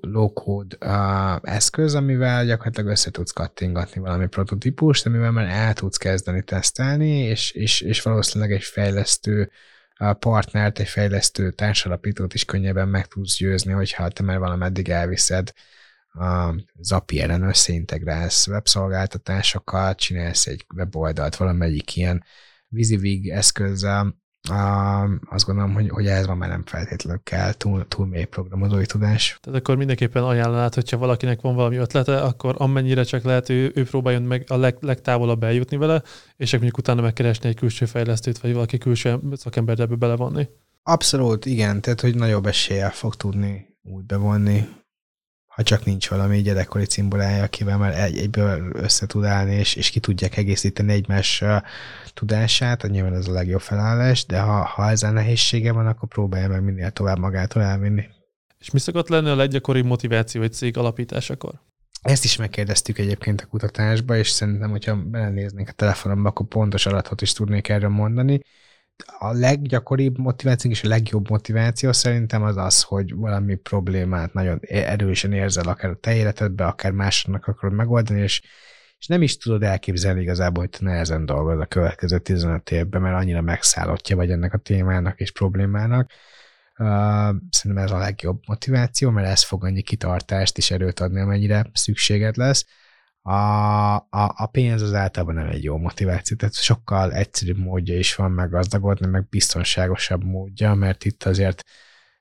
[0.00, 6.42] low-code uh, eszköz, amivel gyakorlatilag össze tudsz kattingatni valami prototípust, amivel már el tudsz kezdeni
[6.42, 9.50] tesztelni, és, és, és valószínűleg egy fejlesztő
[9.98, 15.52] uh, partnert, egy fejlesztő társalapítót is könnyebben meg tudsz győzni, hogyha te már valameddig elviszed
[16.12, 22.24] a Zapieren összeintegrálsz webszolgáltatásokat, csinálsz egy weboldalt valamelyik ilyen
[22.68, 24.16] VisiVig eszközzel,
[25.28, 29.38] azt gondolom, hogy, hogy ez van már nem feltétlenül kell túl, túl mély programozói tudás.
[29.40, 33.84] Tehát akkor mindenképpen ajánlanád, hogyha valakinek van valami ötlete, akkor amennyire csak lehet, ő, ő
[33.84, 36.02] próbáljon meg a leg, legtávolabb eljutni vele,
[36.36, 40.48] és mondjuk utána megkeresni egy külső fejlesztőt, vagy valaki külső szakembert ebbe belevonni.
[40.82, 44.68] Abszolút, igen, tehát hogy nagyobb eséllyel fog tudni úgy bevonni
[45.58, 49.90] ha csak nincs valami gyerekkori cimborája, akivel már egy, egyből össze tud állni, és, és
[49.90, 51.44] ki tudják egészíteni egymás
[52.14, 56.62] tudását, nyilván ez a legjobb felállás, de ha, ha ezzel nehézsége van, akkor próbálja meg
[56.62, 58.04] minél tovább magától elvinni.
[58.58, 61.60] És mi szokott lenni a leggyakoribb motiváció egy cég alapításakor?
[62.02, 67.22] Ezt is megkérdeztük egyébként a kutatásba, és szerintem, hogyha belenéznénk a telefonomba, akkor pontos adatot
[67.22, 68.40] is tudnék erről mondani
[69.18, 75.32] a leggyakoribb motiváció és a legjobb motiváció szerintem az az, hogy valami problémát nagyon erősen
[75.32, 78.42] érzel, akár a te életedbe, akár másnak akarod megoldani, és,
[78.98, 83.16] és nem is tudod elképzelni igazából, hogy te nehezen dolgozol a következő 15 évben, mert
[83.16, 86.10] annyira megszállottja vagy ennek a témának és problémának.
[86.78, 86.86] Uh,
[87.50, 92.36] szerintem ez a legjobb motiváció, mert ez fog annyi kitartást és erőt adni, amennyire szükséged
[92.36, 92.66] lesz
[93.28, 98.14] a, a, a pénz az általában nem egy jó motiváció, tehát sokkal egyszerűbb módja is
[98.14, 101.62] van meggazdagodni, meg biztonságosabb módja, mert itt azért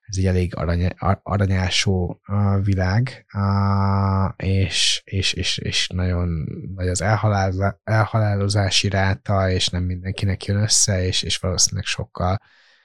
[0.02, 0.93] ez egy elég arany,
[1.24, 2.22] aranyásó
[2.63, 3.26] világ,
[4.36, 7.02] és, és, és, és nagyon nagy az
[7.84, 12.39] elhalálozási ráta, és nem mindenkinek jön össze, és, és valószínűleg sokkal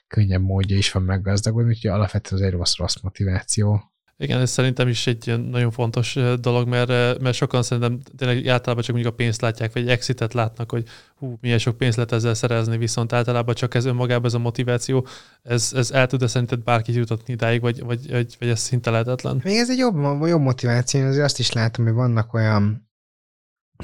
[0.06, 3.91] könnyebb módja is van meggazdagodni, úgyhogy alapvetően ez egy rossz-rossz motiváció.
[4.16, 8.94] Igen, ez szerintem is egy nagyon fontos dolog, mert, mert sokan szerintem tényleg általában csak
[8.94, 12.34] mondjuk a pénzt látják, vagy egy exitet látnak, hogy hú, milyen sok pénzt lehet ezzel
[12.34, 15.06] szerezni, viszont általában csak ez önmagában ez a motiváció,
[15.42, 19.40] ez, ez el tud-e szerinted bárkit jutatni idáig, vagy, vagy, vagy, vagy ez szinte lehetetlen?
[19.44, 22.90] Még ez egy jobb, jobb motiváció, azért azt is látom, hogy vannak olyan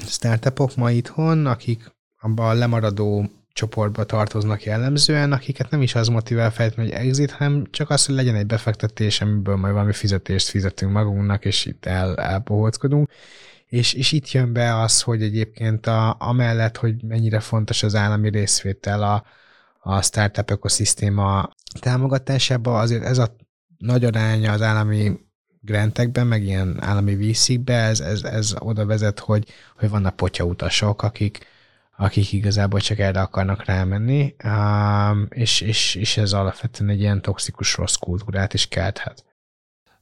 [0.05, 6.51] startupok ma itthon, akik abban a lemaradó csoportba tartoznak jellemzően, akiket nem is az motivál
[6.51, 10.91] feltétlenül, hogy exit, hanem csak az, hogy legyen egy befektetés, amiből majd valami fizetést fizetünk
[10.91, 13.09] magunknak, és itt el, elbohóckodunk.
[13.65, 18.29] És, és itt jön be az, hogy egyébként a, amellett, hogy mennyire fontos az állami
[18.29, 19.23] részvétel a,
[19.79, 23.35] a startup ökoszisztéma támogatásában, azért ez a
[23.77, 25.19] nagy aránya az állami
[25.61, 31.45] grantekben, meg ilyen állami vízszikbe, ez, ez, ez oda vezet, hogy, hogy vannak potyautasok, akik,
[31.99, 34.35] akik igazából csak erre akarnak rámenni,
[35.29, 39.23] és, és, és ez alapvetően egy ilyen toxikus rossz kultúrát is kelthet.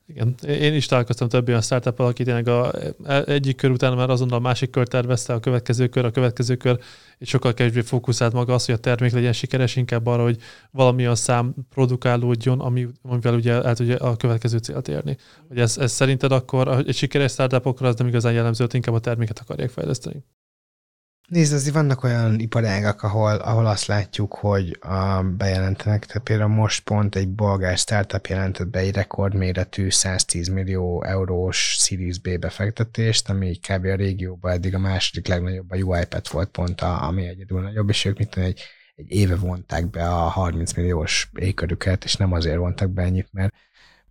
[0.05, 2.71] Igen, én is találkoztam több olyan startup aki tényleg a,
[3.03, 6.55] e, egyik kör után már azonnal a másik kör tervezte, a következő kör, a következő
[6.55, 6.79] kör,
[7.17, 10.37] és sokkal kevésbé fókuszált maga az, hogy a termék legyen sikeres, inkább arra, hogy
[10.71, 15.17] valami a szám produkálódjon, ami, amivel ugye el tudja a következő célt érni.
[15.47, 19.39] Hogy ez, ez szerinted akkor egy sikeres startupokra az nem igazán jellemző, inkább a terméket
[19.39, 20.23] akarják fejleszteni?
[21.27, 26.83] Nézd, azért vannak olyan iparágak, ahol, ahol azt látjuk, hogy a bejelentenek, tehát például most
[26.83, 33.57] pont egy bolgár startup jelentett be egy rekordméretű 110 millió eurós Series B befektetést, ami
[33.57, 33.85] kb.
[33.85, 38.05] a régióban eddig a második legnagyobb, a UiPath volt pont, a, ami egyedül nagyobb, és
[38.05, 38.61] ők mit tudom, egy,
[38.95, 43.53] egy éve vonták be a 30 milliós ékörüket, és nem azért vontak be ennyit, mert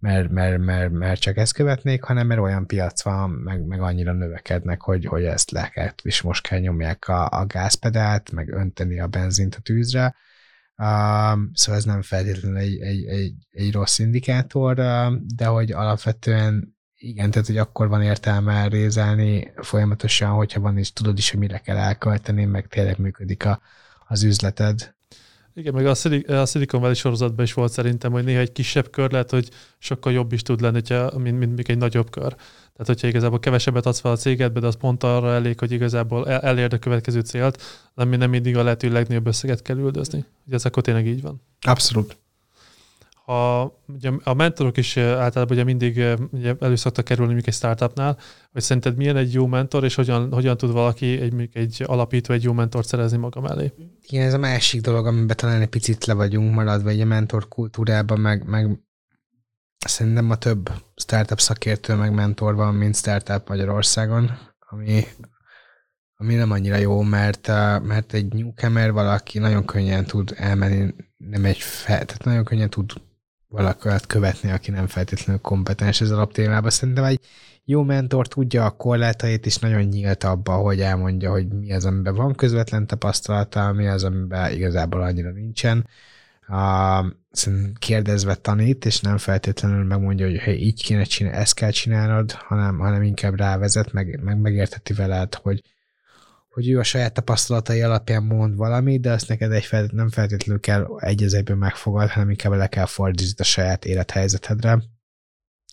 [0.06, 4.12] mert, mert, mert, mert csak ezt követnék, hanem mert olyan piac van, meg, meg annyira
[4.12, 9.00] növekednek, hogy, hogy ezt le kell, és most kell nyomják a, a gázpedált, meg önteni
[9.00, 10.14] a benzint a tűzre.
[10.76, 16.76] Um, szóval ez nem feltétlenül egy, egy, egy, egy rossz indikátor, uh, de hogy alapvetően
[16.94, 21.58] igen, tehát hogy akkor van értelme rézelni folyamatosan, hogyha van és tudod is, hogy mire
[21.58, 23.60] kell elkölteni, meg tényleg működik a,
[24.06, 24.95] az üzleted.
[25.56, 25.94] Igen, meg a,
[26.40, 30.12] a Silicon Valley sorozatban is volt szerintem, hogy néha egy kisebb kör lehet, hogy sokkal
[30.12, 32.34] jobb is tud lenni, hogyha, mint, mint még egy nagyobb kör.
[32.34, 36.28] Tehát, hogyha igazából kevesebbet adsz fel a cégedbe, de az pont arra elég, hogy igazából
[36.28, 37.62] el, elérd a következő célt,
[37.94, 40.24] nem, nem mindig a lehető legnagyobb összeget kell üldözni.
[40.46, 41.42] Ugye ez akkor tényleg így van.
[41.60, 42.16] Abszolút
[43.28, 48.18] a, ugye a mentorok is általában ugye mindig ugye elő szoktak kerülni mondjuk egy startupnál,
[48.52, 52.42] hogy szerinted milyen egy jó mentor, és hogyan, hogyan tud valaki egy, egy alapító egy
[52.42, 53.72] jó mentort szerezni maga mellé?
[54.00, 57.48] Igen, ez a másik dolog, amiben talán egy picit le vagyunk maradva egy a mentor
[57.48, 58.80] kultúrában, meg, meg
[59.86, 65.04] szerintem a több startup szakértő meg mentor van, mint startup Magyarországon, ami,
[66.16, 67.46] ami nem annyira jó, mert,
[67.82, 72.92] mert egy newcomer valaki nagyon könnyen tud elmenni, nem egy fel, tehát nagyon könnyen tud
[73.56, 76.70] valakit követni, aki nem feltétlenül kompetens ez alaptémában.
[76.70, 77.20] Szerintem egy
[77.64, 82.14] jó mentor tudja a korlátait, és nagyon nyílt abba, hogy elmondja, hogy mi az, amiben
[82.14, 85.88] van közvetlen tapasztalata, mi az, amiben igazából annyira nincsen.
[86.48, 87.06] Uh,
[87.78, 92.78] kérdezve tanít, és nem feltétlenül megmondja, hogy hey, így kéne csinálni, ezt kell csinálnod, hanem,
[92.78, 95.62] hanem inkább rávezet, meg, meg megérteti veled, hogy
[96.56, 100.60] hogy ő a saját tapasztalatai alapján mond valami, de azt neked egy fel, nem feltétlenül
[100.60, 104.82] kell egy az egyben megfogad, hanem inkább le kell fordítani a saját élethelyzetedre.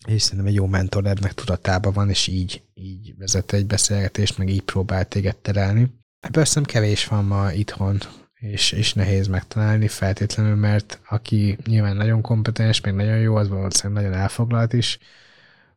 [0.08, 4.50] És szerintem egy jó mentor ebnek tudatában van, és így, így vezet egy beszélgetést, meg
[4.50, 5.92] így próbál téged terelni.
[6.20, 7.98] Ebből azt kevés van ma itthon,
[8.34, 14.04] és, és nehéz megtalálni feltétlenül, mert aki nyilván nagyon kompetens, meg nagyon jó, az valószínűleg
[14.04, 15.00] nagyon elfoglalt is,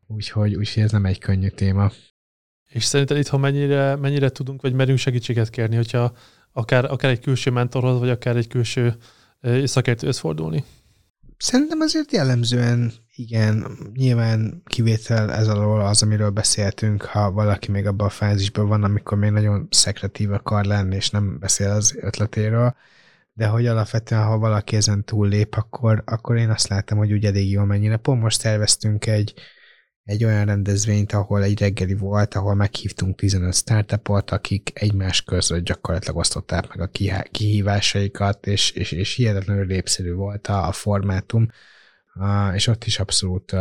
[0.07, 1.91] úgyhogy, úgyhogy ez nem egy könnyű téma.
[2.69, 6.13] És szerinted itthon mennyire, mennyire tudunk, vagy merünk segítséget kérni, hogyha
[6.53, 8.97] akár, akár egy külső mentorhoz, vagy akár egy külső
[9.65, 10.65] szakértőhöz fordulni?
[11.39, 18.07] Szerintem azért jellemzően igen, nyilván kivétel ez alól az, amiről beszéltünk, ha valaki még abban
[18.07, 22.77] a fázisban van, amikor még nagyon szekretív akar lenni, és nem beszél az ötletéről,
[23.33, 27.51] de hogy alapvetően, ha valaki ezen túllép, akkor, akkor én azt látom, hogy úgy elég
[27.51, 27.97] jól mennyire.
[27.97, 29.35] Pont most terveztünk egy,
[30.07, 36.17] egy olyan rendezvényt, ahol egy reggeli volt, ahol meghívtunk 15 startupot, akik egymás között gyakorlatilag
[36.17, 41.49] osztották meg a kihívásaikat, és, és, és hihetetlenül népszerű volt a, a formátum,
[42.55, 43.53] és ott is abszolút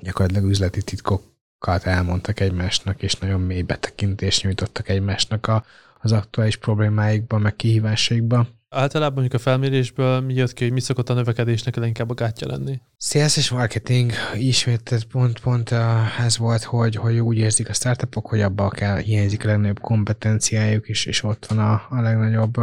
[0.00, 5.64] gyakorlatilag üzleti titkokat elmondtak egymásnak, és nagyon mély betekintést nyújtottak egymásnak a,
[6.00, 8.48] az aktuális problémáikba, meg kihívásaikba.
[8.68, 12.46] Általában mondjuk a felmérésből mi jött ki, hogy mi szokott a növekedésnek inkább a gátja
[12.46, 12.80] lenni?
[12.98, 15.70] Sales és marketing ismét pont, pont
[16.18, 20.88] ez volt, hogy, hogy úgy érzik a startupok, hogy abba kell, hiányzik a legnagyobb kompetenciájuk,
[20.88, 22.56] és, és ott van a, a legnagyobb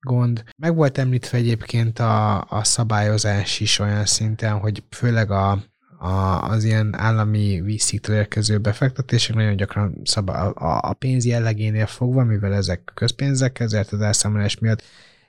[0.00, 0.44] gond.
[0.56, 5.62] Meg volt említve egyébként a, a szabályozás is olyan szinten, hogy főleg a,
[5.98, 10.52] a, az ilyen állami vízsziktől érkező befektetések nagyon gyakran szab, a,
[10.82, 14.82] a pénz jellegénél fogva, mivel ezek közpénzek, ezért az elszámolás miatt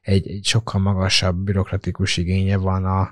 [0.06, 3.12] egy, egy sokkal magasabb bürokratikus igénye van a,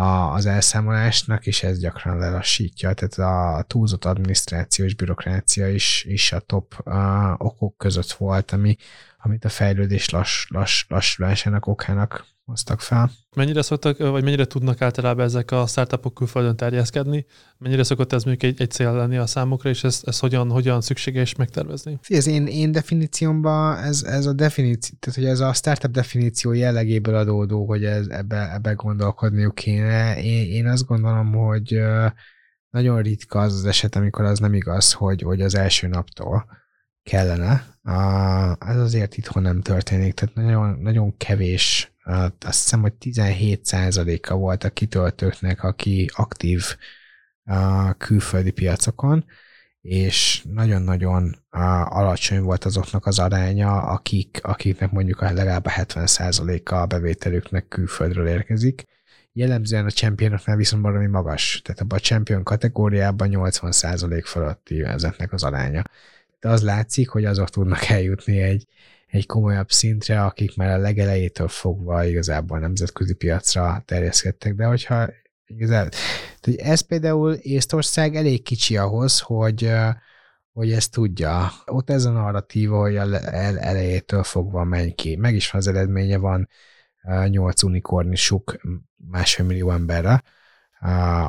[0.00, 2.92] a, az elszámolásnak, és ez gyakran lelassítja.
[2.92, 8.76] Tehát a túlzott adminisztráció és bürokrácia is, is a top uh, okok között volt, ami,
[9.18, 13.10] amit a fejlődés lass, lass, lassulásának okának hoztak fel.
[13.36, 17.26] Mennyire szoktak, vagy mennyire tudnak általában ezek a startupok külföldön terjeszkedni?
[17.58, 20.80] Mennyire szokott ez mondjuk egy, egy cél lenni a számukra, és ezt, ezt hogyan, hogyan
[20.80, 21.98] szükséges megtervezni?
[22.08, 27.14] Az én, én definíciómban ez, ez a definíció, tehát hogy ez a startup definíció jellegéből
[27.14, 30.22] adódó, hogy ez, ebbe, ebbe gondolkodniuk kéne.
[30.22, 31.80] Én, én azt gondolom, hogy
[32.70, 36.46] nagyon ritka az az eset, amikor az nem igaz, hogy, hogy az első naptól
[37.02, 37.66] kellene.
[38.58, 41.93] Ez azért itthon nem történik, tehát nagyon, nagyon kevés
[42.40, 46.62] azt hiszem, hogy 17%-a volt a kitöltőknek, aki aktív
[47.44, 49.24] a külföldi piacokon,
[49.80, 51.36] és nagyon-nagyon
[51.84, 58.84] alacsony volt azoknak az aránya, akik, akiknek mondjuk legalább a 70%-a a bevételüknek külföldről érkezik.
[59.32, 65.42] Jellemzően a championoknál viszont valami magas, tehát abban a champion kategóriában 80% fölötti ezeknek az
[65.42, 65.82] aránya.
[66.40, 68.66] De az látszik, hogy azok tudnak eljutni egy,
[69.14, 75.08] egy komolyabb szintre, akik már a legelejétől fogva igazából nemzetközi piacra terjeszkedtek, de hogyha
[75.44, 75.90] igazából,
[76.40, 79.72] hogy ez például Észtország elég kicsi ahhoz, hogy
[80.52, 81.50] hogy ezt tudja.
[81.64, 85.16] Ott ez a narratíva, hogy el, el, elejétől fogva menj ki.
[85.16, 86.48] Meg is van az eredménye, van
[87.26, 88.56] 8 unikornisuk
[88.96, 90.22] másfél millió emberre,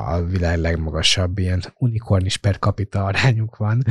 [0.06, 3.82] a világ legmagasabb ilyen unikornis per capita arányuk van.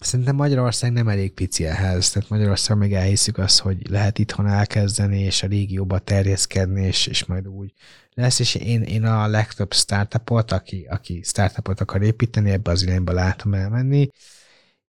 [0.00, 5.20] Szerintem Magyarország nem elég pici ehhez, tehát Magyarország még elhiszük azt, hogy lehet itthon elkezdeni,
[5.20, 7.72] és a régióba terjeszkedni, és, és majd úgy
[8.14, 13.12] lesz, és én, én a legtöbb startupot, aki, aki startupot akar építeni, ebbe az irányba
[13.12, 14.08] látom elmenni,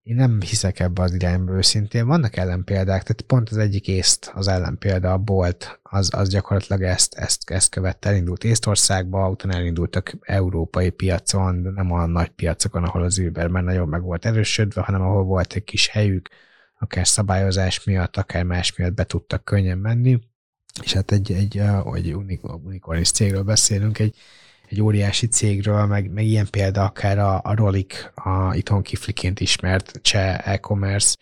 [0.04, 2.08] én nem hiszek ebbe az irányba őszintén.
[2.08, 7.14] Vannak ellenpéldák, tehát pont az egyik észt, az ellenpélda, a Bolt, az, az gyakorlatilag ezt,
[7.14, 13.04] ezt, ezt követte, elindult Észtországba, utána elindultak európai piacon, de nem olyan nagy piacokon, ahol
[13.04, 16.30] az Uber már nagyon meg volt erősödve, hanem ahol volt egy kis helyük,
[16.80, 20.20] akár szabályozás miatt, akár más miatt be tudtak könnyen menni,
[20.84, 21.62] és hát egy, egy,
[21.93, 24.16] egy unikornis cégről beszélünk, egy,
[24.72, 29.99] egy óriási cégről, meg, meg ilyen példa akár a, a Rolik, a itthon kifliként ismert
[30.01, 31.15] cseh e-commerce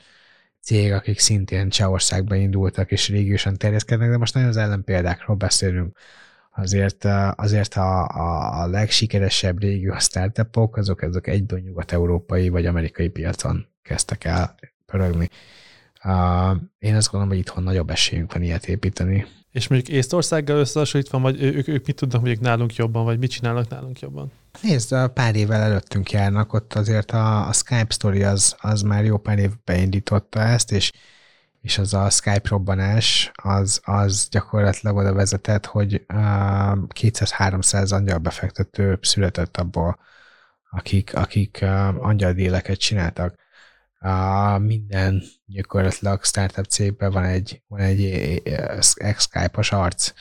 [0.62, 5.98] cég, akik szintén Csehországban indultak és régiósan terjeszkednek, de most nagyon az ellenpéldákról beszélünk.
[6.56, 13.68] Azért, azért a, a, a legsikeresebb régió startupok, azok, azok egyből nyugat-európai vagy amerikai piacon
[13.82, 15.30] kezdtek el pörögni.
[16.04, 19.26] Uh, én azt gondolom, hogy itthon nagyobb esélyünk van ilyet építeni.
[19.52, 23.70] És mondjuk Észtországgal összehasonlítva, vagy ők, ők mit tudnak mondjuk nálunk jobban, vagy mit csinálnak
[23.70, 24.32] nálunk jobban?
[24.62, 29.18] Nézd, pár évvel előttünk járnak, ott azért a, a Skype Story az, az már jó
[29.18, 30.92] pár év beindította ezt, és,
[31.62, 36.20] és az a Skype robbanás, az, az gyakorlatilag oda vezetett, hogy uh,
[36.94, 40.00] 200-300 angyalbefektető született abból,
[40.70, 41.66] akik, akik
[41.98, 43.36] angyaldéleket csináltak
[44.00, 48.42] a minden gyakorlatilag startup cégben van egy, van egy
[49.18, 50.12] Skype-os arc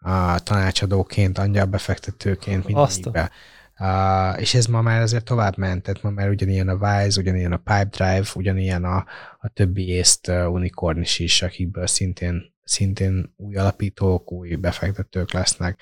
[0.00, 3.30] a tanácsadóként, angyalbefektetőként mindegyikbe.
[3.78, 7.52] Uh, és ez ma már azért tovább ment, tehát ma már ugyanilyen a Wise, ugyanilyen
[7.52, 9.04] a Pipedrive, ugyanilyen a,
[9.40, 15.80] a többi észt uh, unikornis is, akikből szintén, szintén új alapítók, új befektetők lesznek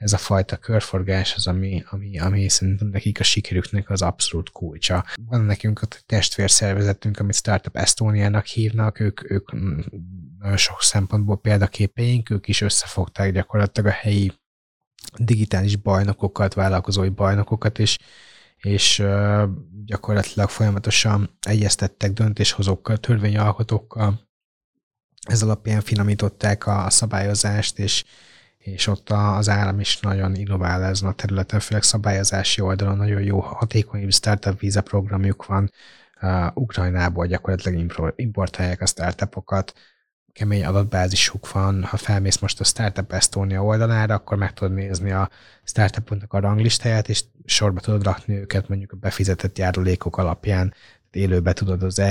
[0.00, 5.04] ez a fajta körforgás az, ami, ami, ami szerintem nekik a sikerüknek az abszolút kulcsa.
[5.26, 9.52] Van nekünk a testvérszervezetünk, amit Startup Estoniának hívnak, ők, ők
[10.38, 14.32] nagyon sok szempontból példaképeink, ők is összefogták gyakorlatilag a helyi
[15.16, 17.98] digitális bajnokokat, vállalkozói bajnokokat, és,
[18.56, 19.02] és
[19.84, 24.28] gyakorlatilag folyamatosan egyeztettek döntéshozókkal, törvényalkotókkal,
[25.26, 28.04] ez alapján finomították a szabályozást, és,
[28.60, 32.96] és ott az állam is nagyon innovál ezen a területen, főleg szabályozási oldalon.
[32.96, 35.70] Nagyon jó, hatékony startup víza programjuk van,
[36.22, 39.72] uh, Ukrajnából gyakorlatilag importálják a startupokat,
[40.32, 45.30] kemény adatbázisuk van, ha felmész most a Startup Estonia oldalára, akkor meg tudod nézni a
[45.64, 50.74] startupoknak a ranglistáját, és sorba tudod rakni őket mondjuk a befizetett járulékok alapján,
[51.10, 52.02] élőbe tudod, az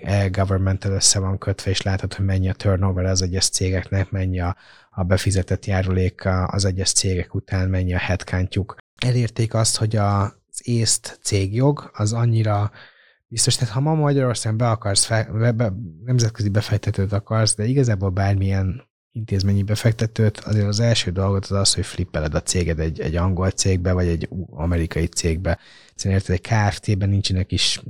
[0.00, 4.56] e-government-tel össze van kötve, és látod, hogy mennyi a turnover az egyes cégeknek, mennyi a,
[4.90, 8.76] a befizetett járulék az egyes cégek után, mennyi a headcountjuk.
[9.06, 12.70] Elérték azt, hogy az észt cégjog az annyira
[13.28, 15.72] biztos, tehát ha ma Magyarországon be akarsz, fel, be, be,
[16.04, 21.86] nemzetközi befektetőt akarsz, de igazából bármilyen intézményi befektetőt, azért az első dolgot az az, hogy
[21.86, 25.58] flippeled a céged egy, egy angol cégbe, vagy egy amerikai cégbe.
[25.90, 27.82] Egyszerűen érted, egy KFT-ben nincsenek is,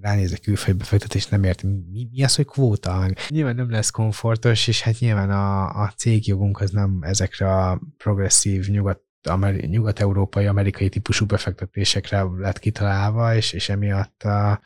[0.00, 3.10] ránézek külföldi befektetés, nem értem, mi, mi az, hogy kvóta?
[3.28, 8.68] Nyilván nem lesz komfortos, és hát nyilván a, a cégjogunk az nem ezekre a progresszív
[8.68, 14.60] nyugat ameri- nyugat-európai, amerikai típusú befektetésekre lett kitalálva, és, és emiatt a,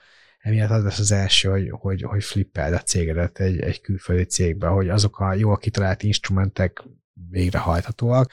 [0.47, 4.66] emiatt az lesz az első, hogy, hogy, hogy flippeld a cégedet egy, egy külföldi cégbe,
[4.66, 6.82] hogy azok a jól kitalált instrumentek
[7.30, 8.32] végrehajthatóak.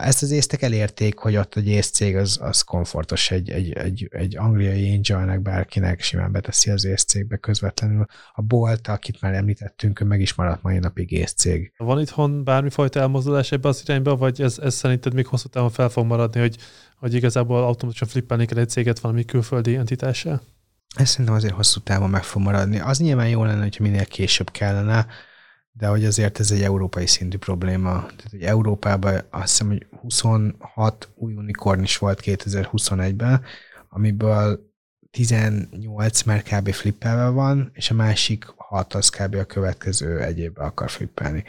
[0.00, 4.36] Ezt az észtek elérték, hogy ott egy észcég az, az komfortos, egy, egy, egy, egy
[4.36, 8.06] angliai angelnek bárkinek simán beteszi az észcégbe közvetlenül.
[8.32, 11.72] A Bolt, akit már említettünk, meg is maradt mai napig észcég.
[11.76, 15.88] Van itthon bármifajta elmozdulás ebbe az irányba, vagy ez, ez szerinted még hosszú távon fel
[15.88, 16.56] fog maradni, hogy,
[16.96, 20.42] hogy igazából automatikusan flippelni kell egy céget valami külföldi entitással?
[20.94, 22.80] Ez szerintem azért hosszú távon meg fog maradni.
[22.80, 25.06] Az nyilván jó lenne, hogyha minél később kellene,
[25.72, 27.90] de hogy azért ez egy európai szintű probléma.
[27.90, 33.42] Tehát, hogy Európában azt hiszem, hogy 26 új unikorn is volt 2021-ben,
[33.88, 34.70] amiből
[35.10, 36.72] 18 már kb.
[36.72, 39.34] flippelve van, és a másik 6 az kb.
[39.34, 41.44] a következő egyébbe akar flippelni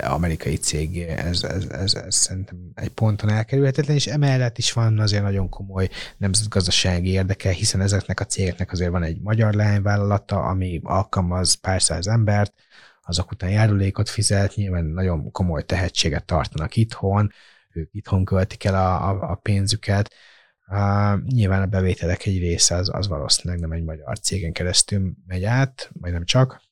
[0.00, 5.22] amerikai cég, ez, ez, ez, ez szerintem egy ponton elkerülhetetlen, és emellett is van azért
[5.22, 11.54] nagyon komoly nemzetgazdasági érdeke, hiszen ezeknek a cégeknek azért van egy magyar leányvállalata, ami alkalmaz
[11.54, 12.54] pár száz embert,
[13.02, 17.32] azok után járulékot fizet, nyilván nagyon komoly tehetséget tartanak itthon,
[17.72, 20.14] ők itthon költik el a, a, a pénzüket,
[20.68, 25.44] Uh, nyilván a bevételek egy része az, az valószínűleg nem egy magyar cégen keresztül megy
[25.44, 26.62] át, vagy nem csak,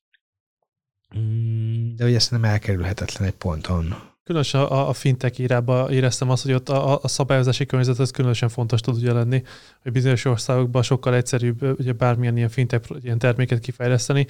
[1.97, 3.95] de ugye ezt nem elkerülhetetlen egy ponton.
[4.25, 8.49] Különösen a, a fintech írában éreztem azt, hogy ott a, a szabályozási környezet az különösen
[8.49, 9.43] fontos tud ugye lenni,
[9.83, 14.27] hogy bizonyos országokban sokkal egyszerűbb ugye bármilyen ilyen fintech ilyen terméket kifejleszteni.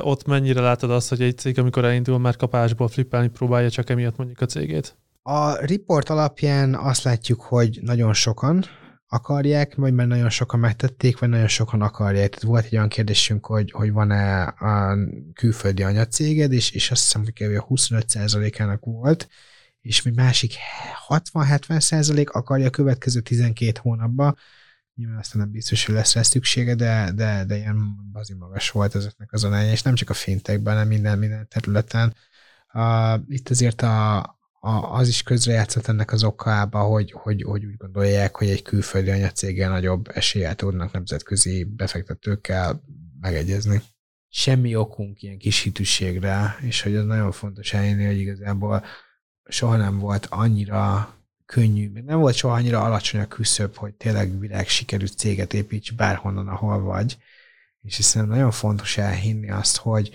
[0.00, 4.16] Ott mennyire látod azt, hogy egy cég, amikor elindul, már kapásból flippelni próbálja csak emiatt
[4.16, 4.96] mondjuk a cégét?
[5.22, 8.64] A report alapján azt látjuk, hogy nagyon sokan,
[9.12, 12.28] akarják, vagy mert nagyon sokan megtették, vagy nagyon sokan akarják.
[12.28, 14.96] Tehát volt egy olyan kérdésünk, hogy, hogy van-e a
[15.34, 19.28] külföldi anyacéged, és, és azt hiszem, hogy a 25%-ának volt,
[19.80, 20.54] és mi másik
[21.08, 24.36] 60-70% akarja a következő 12 hónapban.
[24.94, 28.94] Nyilván aztán nem biztos, hogy lesz rá szüksége, de, de, de ilyen bazi magas volt
[28.94, 32.14] ezeknek az aránya, és nem csak a fintekben, hanem minden, minden területen.
[32.72, 34.18] Uh, itt azért a,
[34.64, 39.10] a, az is közrejátszott ennek az okába, hogy, hogy, hogy úgy gondolják, hogy egy külföldi
[39.10, 42.82] anyacéggel nagyobb eséllyel tudnak nemzetközi befektetőkkel
[43.20, 43.82] megegyezni.
[44.28, 48.84] Semmi okunk ilyen kis hitűségre, és hogy ez nagyon fontos elérni, hogy igazából
[49.48, 51.14] soha nem volt annyira
[51.46, 55.94] könnyű, még nem volt soha annyira alacsony a küszöb, hogy tényleg világ sikerű céget építs
[55.94, 57.18] bárhonnan, ahol vagy.
[57.80, 60.10] És hiszen nagyon fontos elhinni azt, hogy,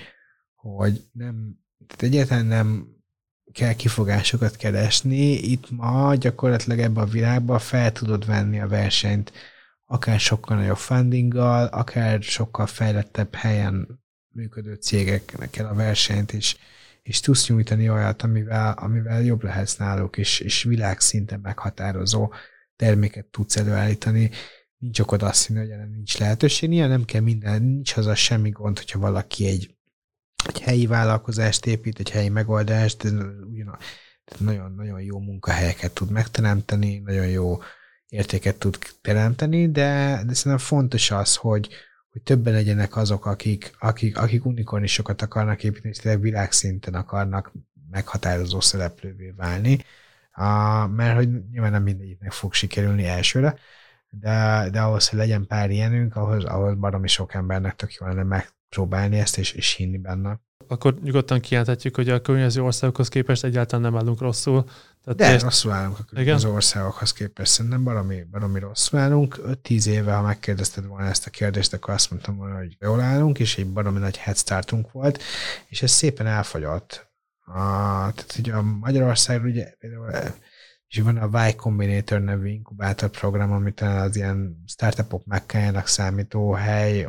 [0.55, 2.95] hogy nem, tehát egyáltalán nem
[3.51, 5.31] kell kifogásokat keresni.
[5.31, 9.31] Itt ma gyakorlatilag ebben a világban fel tudod venni a versenyt
[9.87, 16.57] akár sokkal nagyobb fundinggal, akár sokkal fejlettebb helyen működő cégeknek kell a versenyt, és,
[17.01, 22.33] és tudsz nyújtani olyat, amivel, amivel jobb lehetsz náluk, és, és világszinten meghatározó
[22.75, 24.31] terméket tudsz előállítani.
[24.77, 26.71] Nincs okod azt hinni, hogy erre nincs lehetőség.
[26.71, 29.76] Ilyen nem kell minden, nincs az a semmi gond, hogyha valaki egy
[30.57, 33.03] egy helyi vállalkozást épít, egy helyi megoldást,
[33.51, 33.77] ugyan,
[34.37, 37.57] nagyon, nagyon jó munkahelyeket tud megteremteni, nagyon jó
[38.07, 41.69] értéket tud teremteni, de, de szerintem fontos az, hogy,
[42.09, 47.51] hogy többen legyenek azok, akik, akik, akik unikornisokat akarnak építeni, és tényleg világszinten akarnak
[47.89, 49.73] meghatározó szereplővé válni,
[50.37, 53.55] uh, mert hogy nyilván nem mindegyiknek fog sikerülni elsőre,
[54.09, 58.23] de, de ahhoz, hogy legyen pár ilyenünk, ahhoz, ahhoz baromi sok embernek tök jó lenne
[58.23, 60.39] meg, próbálni ezt, és, és hinni benne.
[60.67, 64.63] Akkor nyugodtan kijelenthetjük, hogy a környező országokhoz képest egyáltalán nem állunk rosszul.
[65.03, 65.43] Tehát De ezt...
[65.43, 67.51] rosszul állunk a környező országokhoz képest.
[67.51, 69.39] Szerintem baromi, baromi rosszul állunk.
[69.63, 73.39] 5-10 éve, ha megkérdezted volna ezt a kérdést, akkor azt mondtam volna, hogy jól állunk,
[73.39, 75.21] és egy baromi nagy head startunk volt,
[75.67, 77.07] és ez szépen elfagyott.
[77.45, 77.53] A,
[78.13, 80.11] tehát ugye a Magyarország ugye például
[80.87, 87.07] és van a Y Combinator nevű inkubátor program, amit az ilyen startupok megkájának számító hely,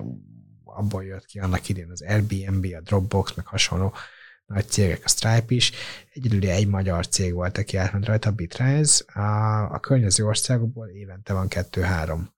[0.79, 3.95] abból jött ki annak idén az Airbnb, a Dropbox, meg hasonló
[4.47, 5.73] nagy cégek, a Stripe is.
[6.13, 9.05] Egyedül egy magyar cég volt, aki átment rajta, a Bitrise.
[9.21, 12.31] A, a környező országokból évente van kettő-három,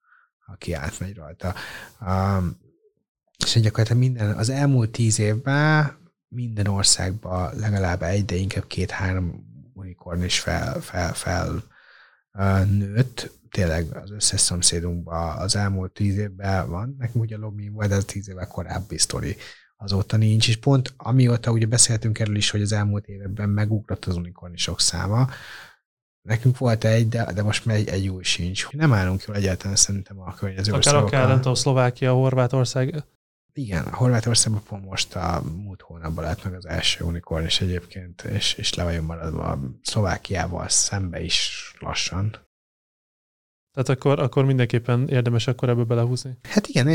[0.45, 1.53] aki átmegy rajta.
[1.99, 2.39] A,
[3.45, 10.23] és gyakorlatilag minden, az elmúlt tíz évben minden országban legalább egy, de inkább két-három unikorn
[10.23, 11.63] is fel, fel, fel
[12.77, 17.91] nőtt, tényleg az összes szomszédunkban az elmúlt tíz évben van, nekünk ugye a lobby volt,
[17.91, 19.35] ez tíz éve korábbi sztori
[19.77, 24.15] azóta nincs, és pont amióta ugye beszéltünk erről is, hogy az elmúlt években megugrott az
[24.15, 25.29] unikornisok száma,
[26.21, 28.69] Nekünk volt egy, de, de most már egy, egy új sincs.
[28.71, 33.03] Nem állunk jól egyáltalán szerintem a környező Akár, akár, nem tudom, Szlovákia, Horvátország.
[33.53, 38.53] Igen, a Horvátországban most a múlt hónapban lett meg az első unikorn is egyébként, és,
[38.53, 42.29] és le vagyunk maradva Szlovákiával szembe is lassan.
[43.73, 46.37] Tehát akkor, akkor mindenképpen érdemes akkor ebbe belehúzni.
[46.41, 46.87] Hát igen,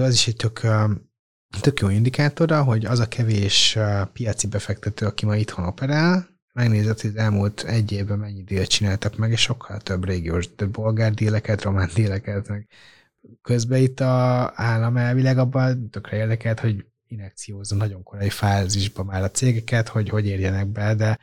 [0.00, 0.66] az is egy tök,
[1.60, 3.78] tök jó indikátora, hogy az a kevés
[4.12, 9.16] piaci befektető, aki ma itthon operál, megnézed, hogy az elmúlt egy évben mennyi dílt csináltak
[9.16, 12.68] meg, és sokkal több régiós, több bolgár díleket, román díleket, meg
[13.42, 19.30] közben itt a állam elvileg abban tökre érdekelt, hogy inekciózza nagyon korai fázisban már a
[19.30, 21.18] cégeket, hogy hogy érjenek be, de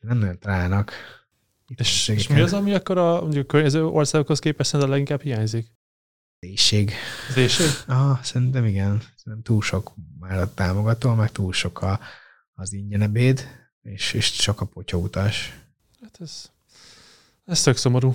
[0.00, 0.92] nem nagyon találnak.
[1.76, 5.72] És, és mi az, ami akkor a mondjuk környező országokhoz képest szerintem leginkább hiányzik?
[6.38, 6.92] Éjség.
[7.28, 7.66] Az éjség?
[7.86, 9.02] Ah, szerintem igen.
[9.16, 12.00] Szerintem túl sok már a támogató, meg túl sok a,
[12.54, 13.48] az ingyenebéd,
[13.82, 15.58] és, és csak a potyautás.
[16.02, 16.50] Hát ez,
[17.44, 18.14] ez tök szomorú.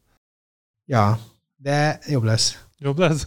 [0.84, 1.20] ja,
[1.60, 2.64] de jobb lesz.
[2.78, 3.24] Jobb lesz?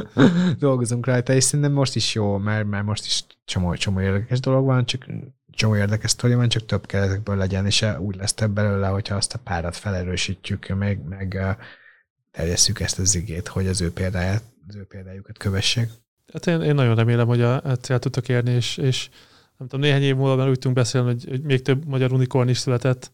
[0.58, 4.64] Dolgozunk rajta, és szerintem most is jó, mert, mert most is csomó, csomó érdekes dolog
[4.64, 5.06] van, csak
[5.50, 9.14] csomó érdekes sztori van, csak több kell ezekből legyen, és úgy lesz több belőle, hogyha
[9.14, 11.58] azt a párat felerősítjük, meg, meg
[12.30, 15.88] terjesszük ezt az igét, hogy az ő példáját, az ő példájukat kövessék.
[16.32, 19.08] Hát én, én nagyon remélem, hogy a, a cél tudtok érni, és, és
[19.56, 22.48] nem tudom, néhány év múlva már úgy tudunk beszélni, hogy, hogy még több magyar unikorn
[22.48, 23.12] is született.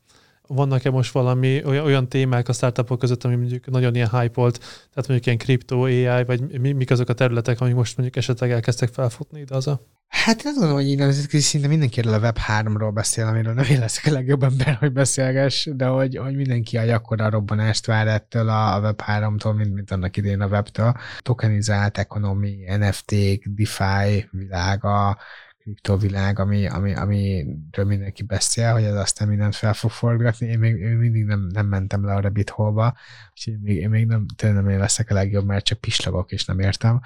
[0.54, 4.58] Vannak-e most valami olyan, olyan témák a startupok között, ami mondjuk nagyon ilyen hype volt,
[4.58, 8.50] tehát mondjuk ilyen kriptó, AI, vagy mi, mik azok a területek, amik most mondjuk esetleg
[8.50, 9.86] elkezdtek felfutni ide haza?
[10.10, 14.10] Hát azt gondolom, hogy nemzetközi szinte mindenki a Web3-ról beszél, amiről nem én leszek a
[14.10, 19.56] legjobb ember, hogy beszélgess, de hogy, hogy mindenki a akkora robbanást vár ettől a Web3-tól,
[19.56, 20.94] mint, mint annak idén a Web-től.
[21.18, 25.18] Tokenizált ekonomi, NFT-k, DeFi világa,
[25.60, 30.46] kriptovilág, ami, ami, amiről mindenki beszél, hogy ez aztán mindent fel fog forgatni.
[30.46, 32.96] Én még én mindig nem, nem mentem le a rabbit hole-ba,
[33.30, 36.44] úgyhogy még, én még nem, tényleg nem én leszek a legjobb, mert csak pislagok, és
[36.44, 37.00] nem értem.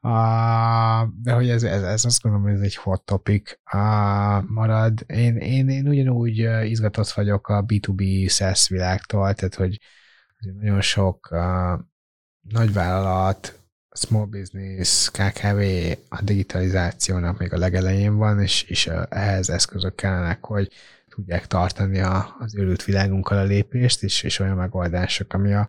[0.00, 5.04] Uh, de hogy ez, ez, ez azt gondolom, hogy ez egy hot topic uh, marad.
[5.06, 9.78] Én, én, én ugyanúgy izgatott vagyok a B2B SaaS világtól, tehát hogy
[10.60, 11.80] nagyon sok uh,
[12.40, 13.63] nagyvállalat
[13.94, 15.60] small business, KKV
[16.08, 20.68] a digitalizációnak még a legelején van, és, és ehhez eszközök kellenek, hogy
[21.08, 25.68] tudják tartani a, az őrült világunkkal a lépést, és, és olyan megoldások, ami a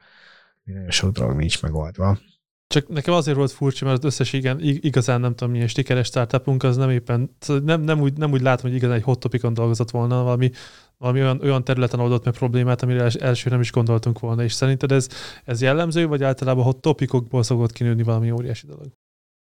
[0.63, 2.19] nagyon sok dolog nincs megoldva.
[2.67, 6.63] Csak nekem azért volt furcsa, mert az összes igen, igazán nem tudom milyen sikeres startupunk,
[6.63, 9.91] az nem éppen, nem, nem, úgy, nem úgy látom, hogy igazán egy hot topicon dolgozott
[9.91, 10.51] volna, valami
[10.97, 14.43] valami olyan, olyan területen oldott meg problémát, amire els, első nem is gondoltunk volna.
[14.43, 15.07] És szerinted ez,
[15.43, 18.91] ez jellemző, vagy általában hot topikokból szokott kinőni valami óriási dolog?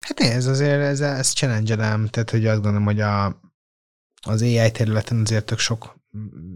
[0.06, 3.40] Hát ez azért, ez, ez challenge tehát hogy azt gondolom, hogy a,
[4.26, 5.99] az AI területen azért tök sok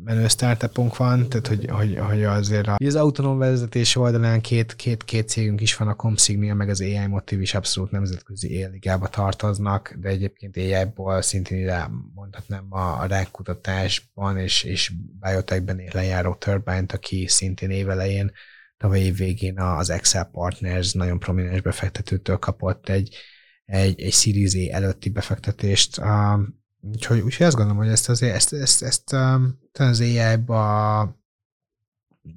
[0.05, 5.05] menő startupunk van, tehát hogy, hogy, hogy azért a, az autonóm vezetés oldalán két, két,
[5.05, 9.95] két cégünk is van, a Comsignia meg az AI Motiv is abszolút nemzetközi éligába tartoznak,
[10.01, 17.27] de egyébként AI-ból szintén ide mondhatnám a, a rákutatásban és, és biotechben lejáró Turbine-t, aki
[17.29, 18.33] szintén évelején,
[18.77, 23.17] tavaly év végén az Excel Partners nagyon prominens befektetőtől kapott egy,
[23.65, 25.99] egy, egy Series A előtti befektetést,
[26.93, 31.23] Úgyhogy, úgyhogy azt gondolom, hogy ezt azért, ezt, ezt, ezt um, az AI-ba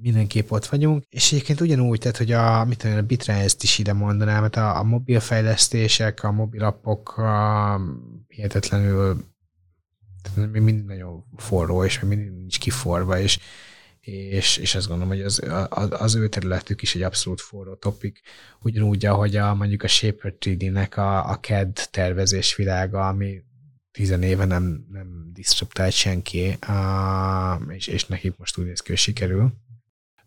[0.00, 3.78] mindenképp ott vagyunk, és egyébként ugyanúgy, tehát, hogy a, mit tudom, a bitre ezt is
[3.78, 7.80] ide mondanám, mert a, a mobilfejlesztések, a mobilappok a,
[8.28, 9.24] hihetetlenül
[10.22, 13.38] tehát mindig nagyon forró, és mindig nincs kiforva, és,
[14.00, 18.20] és, és azt gondolom, hogy az, az, az ő területük is egy abszolút forró topik,
[18.60, 23.42] ugyanúgy, ahogy a, mondjuk a Shaper 3D-nek a, a CAD tervezés világa, ami
[23.90, 26.58] tizen éve nem, nem disruptált senki,
[27.68, 29.52] és, és nekik most úgy néz ki, hogy sikerül.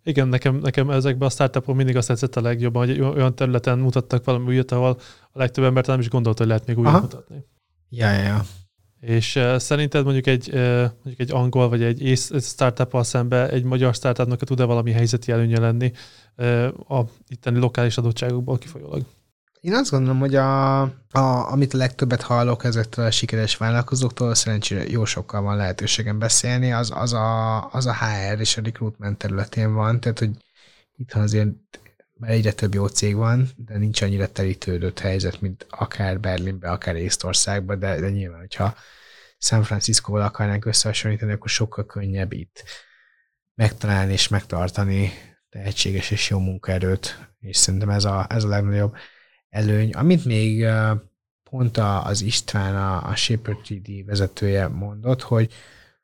[0.04, 4.26] Igen, nekem, nekem ezekben a startupok mindig azt tetszett a legjobban, hogy olyan területen mutattak
[4.26, 5.00] valami újat, ahol
[5.32, 7.02] a legtöbb embert nem is gondolt, hogy lehet még újat Aha.
[7.02, 7.46] mutatni.
[7.90, 8.46] Ja, ja, ja.
[9.00, 13.64] És uh, szerinted mondjuk egy, uh, mondjuk egy angol vagy egy ész startup szembe egy
[13.64, 15.92] magyar startupnak tud-e valami helyzeti előnye lenni
[16.38, 19.06] uh, a itteni lokális adottságokból kifolyólag?
[19.62, 24.84] Én azt gondolom, hogy a, a, amit a legtöbbet hallok ezektől a sikeres vállalkozóktól, szerencsére
[24.88, 29.74] jó sokkal van lehetőségem beszélni, az, az, a, az a HR és a recruitment területén
[29.74, 30.32] van, tehát hogy
[30.96, 31.50] itt azért
[32.14, 36.96] már egyre több jó cég van, de nincs annyira terítődött helyzet, mint akár Berlinbe, akár
[36.96, 38.76] Észtországban, de, de nyilván, hogyha
[39.38, 42.64] San Francisco-val akarnánk összehasonlítani, akkor sokkal könnyebb itt
[43.56, 45.12] megtalálni és megtartani
[45.50, 48.96] tehetséges és jó munkaerőt, és szerintem ez a, ez a legnagyobb
[49.52, 49.92] előny.
[49.92, 50.66] Amit még
[51.44, 55.54] pont az István, a, a Shaper 3D vezetője mondott, hogy,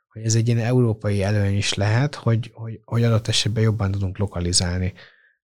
[0.07, 4.17] hogy ez egy ilyen európai előny is lehet, hogy, hogy, hogy adott esetben jobban tudunk
[4.17, 4.93] lokalizálni.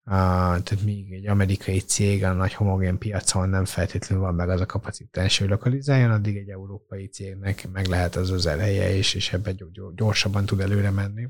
[0.05, 4.61] Uh, tehát még egy amerikai cég a nagy homogén piacon nem feltétlenül van meg az
[4.61, 9.33] a kapacitás, hogy lokalizáljon, addig egy európai cégnek meg lehet az az eleje, és, és
[9.33, 9.57] ebben
[9.95, 11.27] gyorsabban tud előre menni.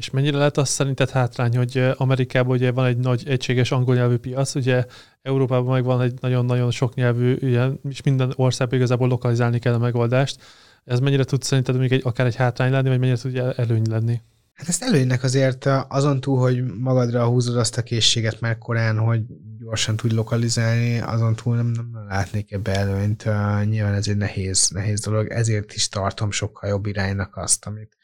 [0.00, 4.16] És mennyire lehet azt szerinted hátrány, hogy Amerikában ugye van egy nagy egységes angol nyelvű
[4.16, 4.84] piac, ugye
[5.22, 9.78] Európában meg van egy nagyon-nagyon sok nyelvű, ugye, és minden országban igazából lokalizálni kell a
[9.78, 10.42] megoldást.
[10.84, 14.20] Ez mennyire tud szerinted még egy, akár egy hátrány lenni, vagy mennyire tud előny lenni?
[14.54, 19.22] Hát ezt előnynek azért azon túl, hogy magadra húzod azt a készséget már korán, hogy
[19.58, 23.24] gyorsan tudj lokalizálni, azon túl nem, nem látnék ebbe előnyt.
[23.64, 27.96] Nyilván ez egy nehéz, nehéz dolog, ezért is tartom sokkal jobb iránynak azt, amit,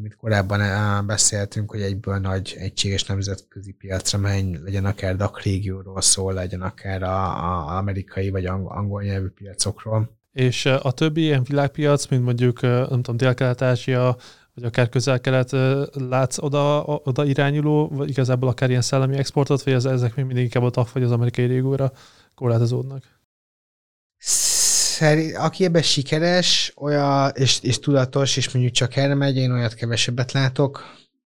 [0.00, 6.32] amit korábban beszéltünk, hogy egyből nagy egységes nemzetközi piacra menj, legyen akár DAC régióról szól,
[6.32, 10.18] legyen akár a, a amerikai vagy angol nyelvű piacokról.
[10.32, 14.16] És a többi ilyen világpiac, mint mondjuk, nem tudom, Dél-Kelet-Ázsia,
[14.54, 15.50] vagy akár közel-kelet
[15.92, 20.62] látsz oda, oda irányuló, vagy igazából akár ilyen szellemi exportot, vagy ezek még mindig inkább
[20.62, 21.92] a TAF vagy az amerikai régóra
[22.34, 23.19] korlátozódnak?
[25.00, 29.74] Szerint, aki ebben sikeres, olyan, és, és tudatos, és mondjuk csak erre megy, én olyat
[29.74, 30.82] kevesebbet látok.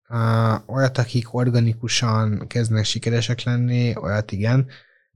[0.10, 4.68] Uh, olyat, akik organikusan kezdnek sikeresek lenni, olyat igen.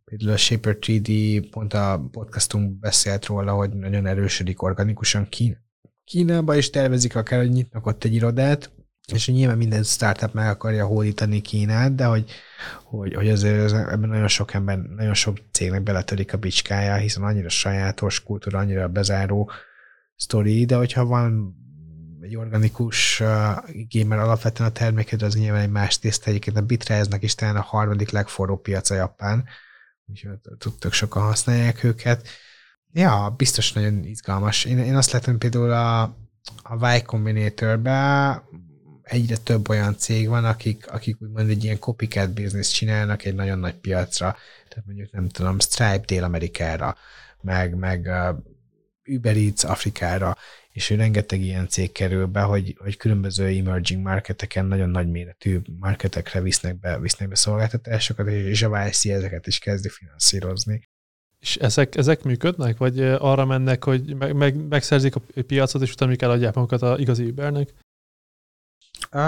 [0.05, 5.65] Például a Shaper 3D, pont a podcastunk beszélt róla, hogy nagyon erősödik organikusan Kín
[6.03, 8.71] Kínába, és tervezik akár, hogy nyitnak ott egy irodát,
[9.13, 12.31] és nyilván minden startup meg akarja hódítani Kínát, de hogy,
[12.83, 17.49] hogy, hogy azért ebben nagyon sok ember, nagyon sok cégnek beletörik a bicskája, hiszen annyira
[17.49, 19.51] sajátos kultúra, annyira bezáró
[20.15, 21.55] sztori, de hogyha van
[22.21, 23.27] egy organikus uh,
[23.89, 26.29] gamer alapvetően a terméked, az nyilván egy más tészta.
[26.29, 29.45] Egyébként a Bitreznek is talán a harmadik legforróbb piac a Japán,
[30.05, 30.37] úgyhogy
[30.79, 32.27] tök sokan használják őket.
[32.91, 34.65] Ja, biztos nagyon izgalmas.
[34.65, 36.01] Én, én azt látom, például a,
[36.63, 38.41] a Y Combinator-ben
[39.07, 43.59] egyre több olyan cég van, akik, akik úgymond egy ilyen copycat business csinálnak egy nagyon
[43.59, 44.37] nagy piacra,
[44.67, 46.97] tehát mondjuk nem tudom, Stripe Dél-Amerikára,
[47.41, 50.37] meg, meg uh, Uber Eats Afrikára,
[50.69, 55.59] és hogy rengeteg ilyen cég kerül be, hogy, hogy különböző emerging marketeken, nagyon nagy méretű
[55.79, 60.89] marketekre visznek be, visznek be szolgáltatásokat, és a YC ezeket is kezdi finanszírozni.
[61.39, 62.77] És ezek, ezek működnek?
[62.77, 66.97] Vagy arra mennek, hogy meg, meg, megszerzik a piacot, és utána kell adják magukat a
[66.99, 67.73] igazi Ubernek?
[69.17, 69.23] Uh,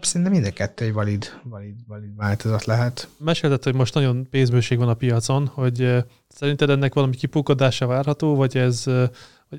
[0.00, 3.08] szerintem mind a kettő egy valid, valid, valid változat lehet.
[3.18, 8.56] Mesélted, hogy most nagyon pénzbőség van a piacon, hogy szerinted ennek valami kipukkadása várható, vagy
[8.56, 8.84] ez,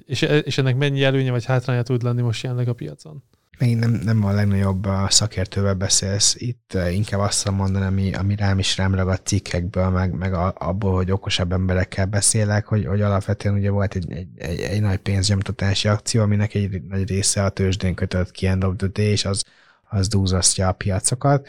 [0.05, 3.24] és, és ennek mennyi előnye vagy hátránya tud lenni most jelenleg a piacon?
[3.60, 6.36] Még nem, nem a legnagyobb szakértővel beszélsz.
[6.38, 11.12] Itt inkább azt mondani, ami, ami rám is rám ragadt cikkekből, meg, meg abból, hogy
[11.12, 16.22] okosabb emberekkel beszélek, hogy, hogy alapvetően ugye volt egy, egy, egy, egy nagy pénzgyomtatási akció,
[16.22, 18.49] aminek egy nagy része a tőzsdén kötött ki
[18.93, 19.43] és az,
[19.89, 21.47] az dúzasztja a piacokat,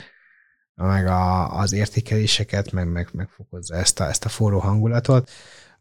[0.75, 5.31] meg a, az értékeléseket, meg, meg, megfokozza ezt a, ezt a forró hangulatot.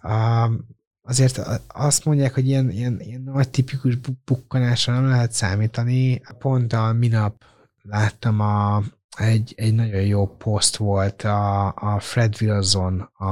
[0.03, 0.67] Um,
[1.07, 3.95] azért azt mondják, hogy ilyen, ilyen, ilyen nagy tipikus
[4.25, 6.21] bukkanásra nem lehet számítani.
[6.37, 7.43] Pont a minap
[7.81, 8.81] láttam a,
[9.17, 13.25] egy, egy nagyon jó poszt volt a, a Fred Wilson, a,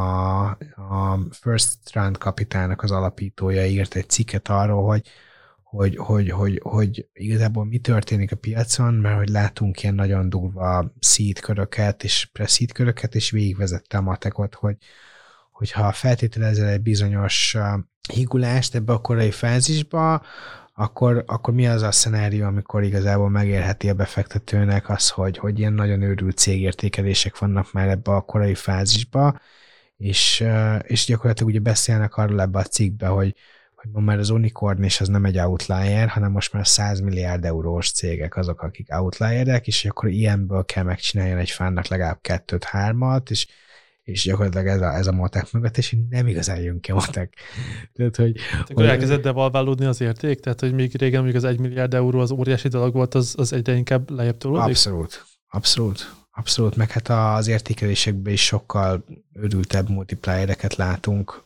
[0.76, 5.10] a First Round kapitánynak az alapítója írt egy cikket arról, hogy,
[5.64, 10.94] hogy, hogy, hogy, hogy igazából mi történik a piacon, mert hogy látunk ilyen nagyon durva
[11.00, 14.78] seed köröket és pre köröket, és végigvezette a matekot, hogy,
[15.56, 17.58] hogyha feltételezel egy bizonyos
[18.14, 20.22] higulást ebbe a korai fázisba,
[20.74, 25.74] akkor, akkor mi az a szenárió, amikor igazából megérheti a befektetőnek az, hogy, hogy ilyen
[25.74, 29.40] nagyon őrült cégértékelések vannak már ebbe a korai fázisba,
[29.98, 30.44] és,
[30.82, 33.36] és gyakorlatilag ugye beszélnek arról ebbe a cikkbe, hogy,
[33.76, 37.46] hogy ma már az unicorn és az nem egy outlier, hanem most már 100 milliárd
[37.46, 43.30] eurós cégek azok, akik outlierek, és akkor ilyenből kell megcsinálni egy fánnak legalább kettőt, hármat,
[43.30, 43.48] és
[44.06, 47.34] és gyakorlatilag ez a, ez a matek mögött, és nem igazán jön ki a matek.
[47.94, 50.40] Tehát, hogy, Tehát akkor elkezdett devalválódni az érték?
[50.40, 53.54] Tehát, hogy még régen, még az egy milliárd euró az óriási dolog volt, az, az
[53.54, 54.66] egyre inkább lejjebb tolódik?
[54.66, 55.26] Abszolút.
[55.48, 56.14] Abszolút.
[56.32, 61.44] Abszolút, meg hát az értékelésekben is sokkal örültebb multipliereket látunk.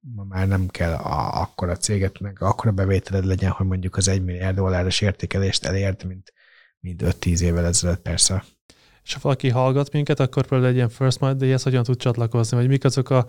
[0.00, 4.24] Ma már nem kell a, akkora céget, meg akkora bevételed legyen, hogy mondjuk az egy
[4.24, 6.32] milliárd dolláros értékelést elért, mint,
[6.80, 8.44] mint 5-10 évvel ezelőtt persze
[9.08, 12.56] és ha valaki hallgat minket, akkor például egy ilyen First Mind Day-hez hogyan tud csatlakozni,
[12.56, 13.26] vagy mik azok a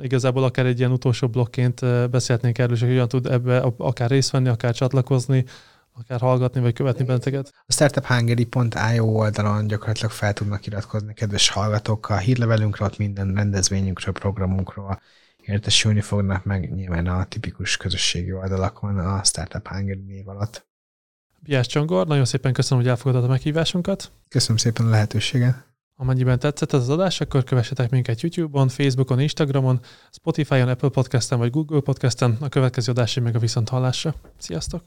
[0.00, 4.48] igazából akár egy ilyen utolsó blokként beszélhetnénk erről, és hogyan tud ebbe akár részt venni,
[4.48, 5.44] akár csatlakozni,
[5.92, 7.52] akár hallgatni, vagy követni benneteket?
[7.66, 15.00] A startuphungary.io oldalon gyakorlatilag fel tudnak iratkozni kedves hallgatók a hírlevelünkről, ott minden rendezvényünkről, programunkról,
[15.42, 20.66] értesülni fognak meg nyilván a tipikus közösségi oldalakon a Startup Hungary név alatt.
[21.46, 24.12] Biás Csongor, nagyon szépen köszönöm, hogy elfogadtad a meghívásunkat.
[24.28, 25.66] Köszönöm szépen a lehetőséget.
[25.96, 29.80] Amennyiben tetszett ez az adás, akkor kövessetek minket YouTube-on, Facebookon, Instagramon,
[30.10, 32.36] Spotify-on, Apple Podcast-en vagy Google Podcast-en.
[32.40, 34.14] A következő adásig meg a viszont hallásra.
[34.38, 34.82] Sziasztok!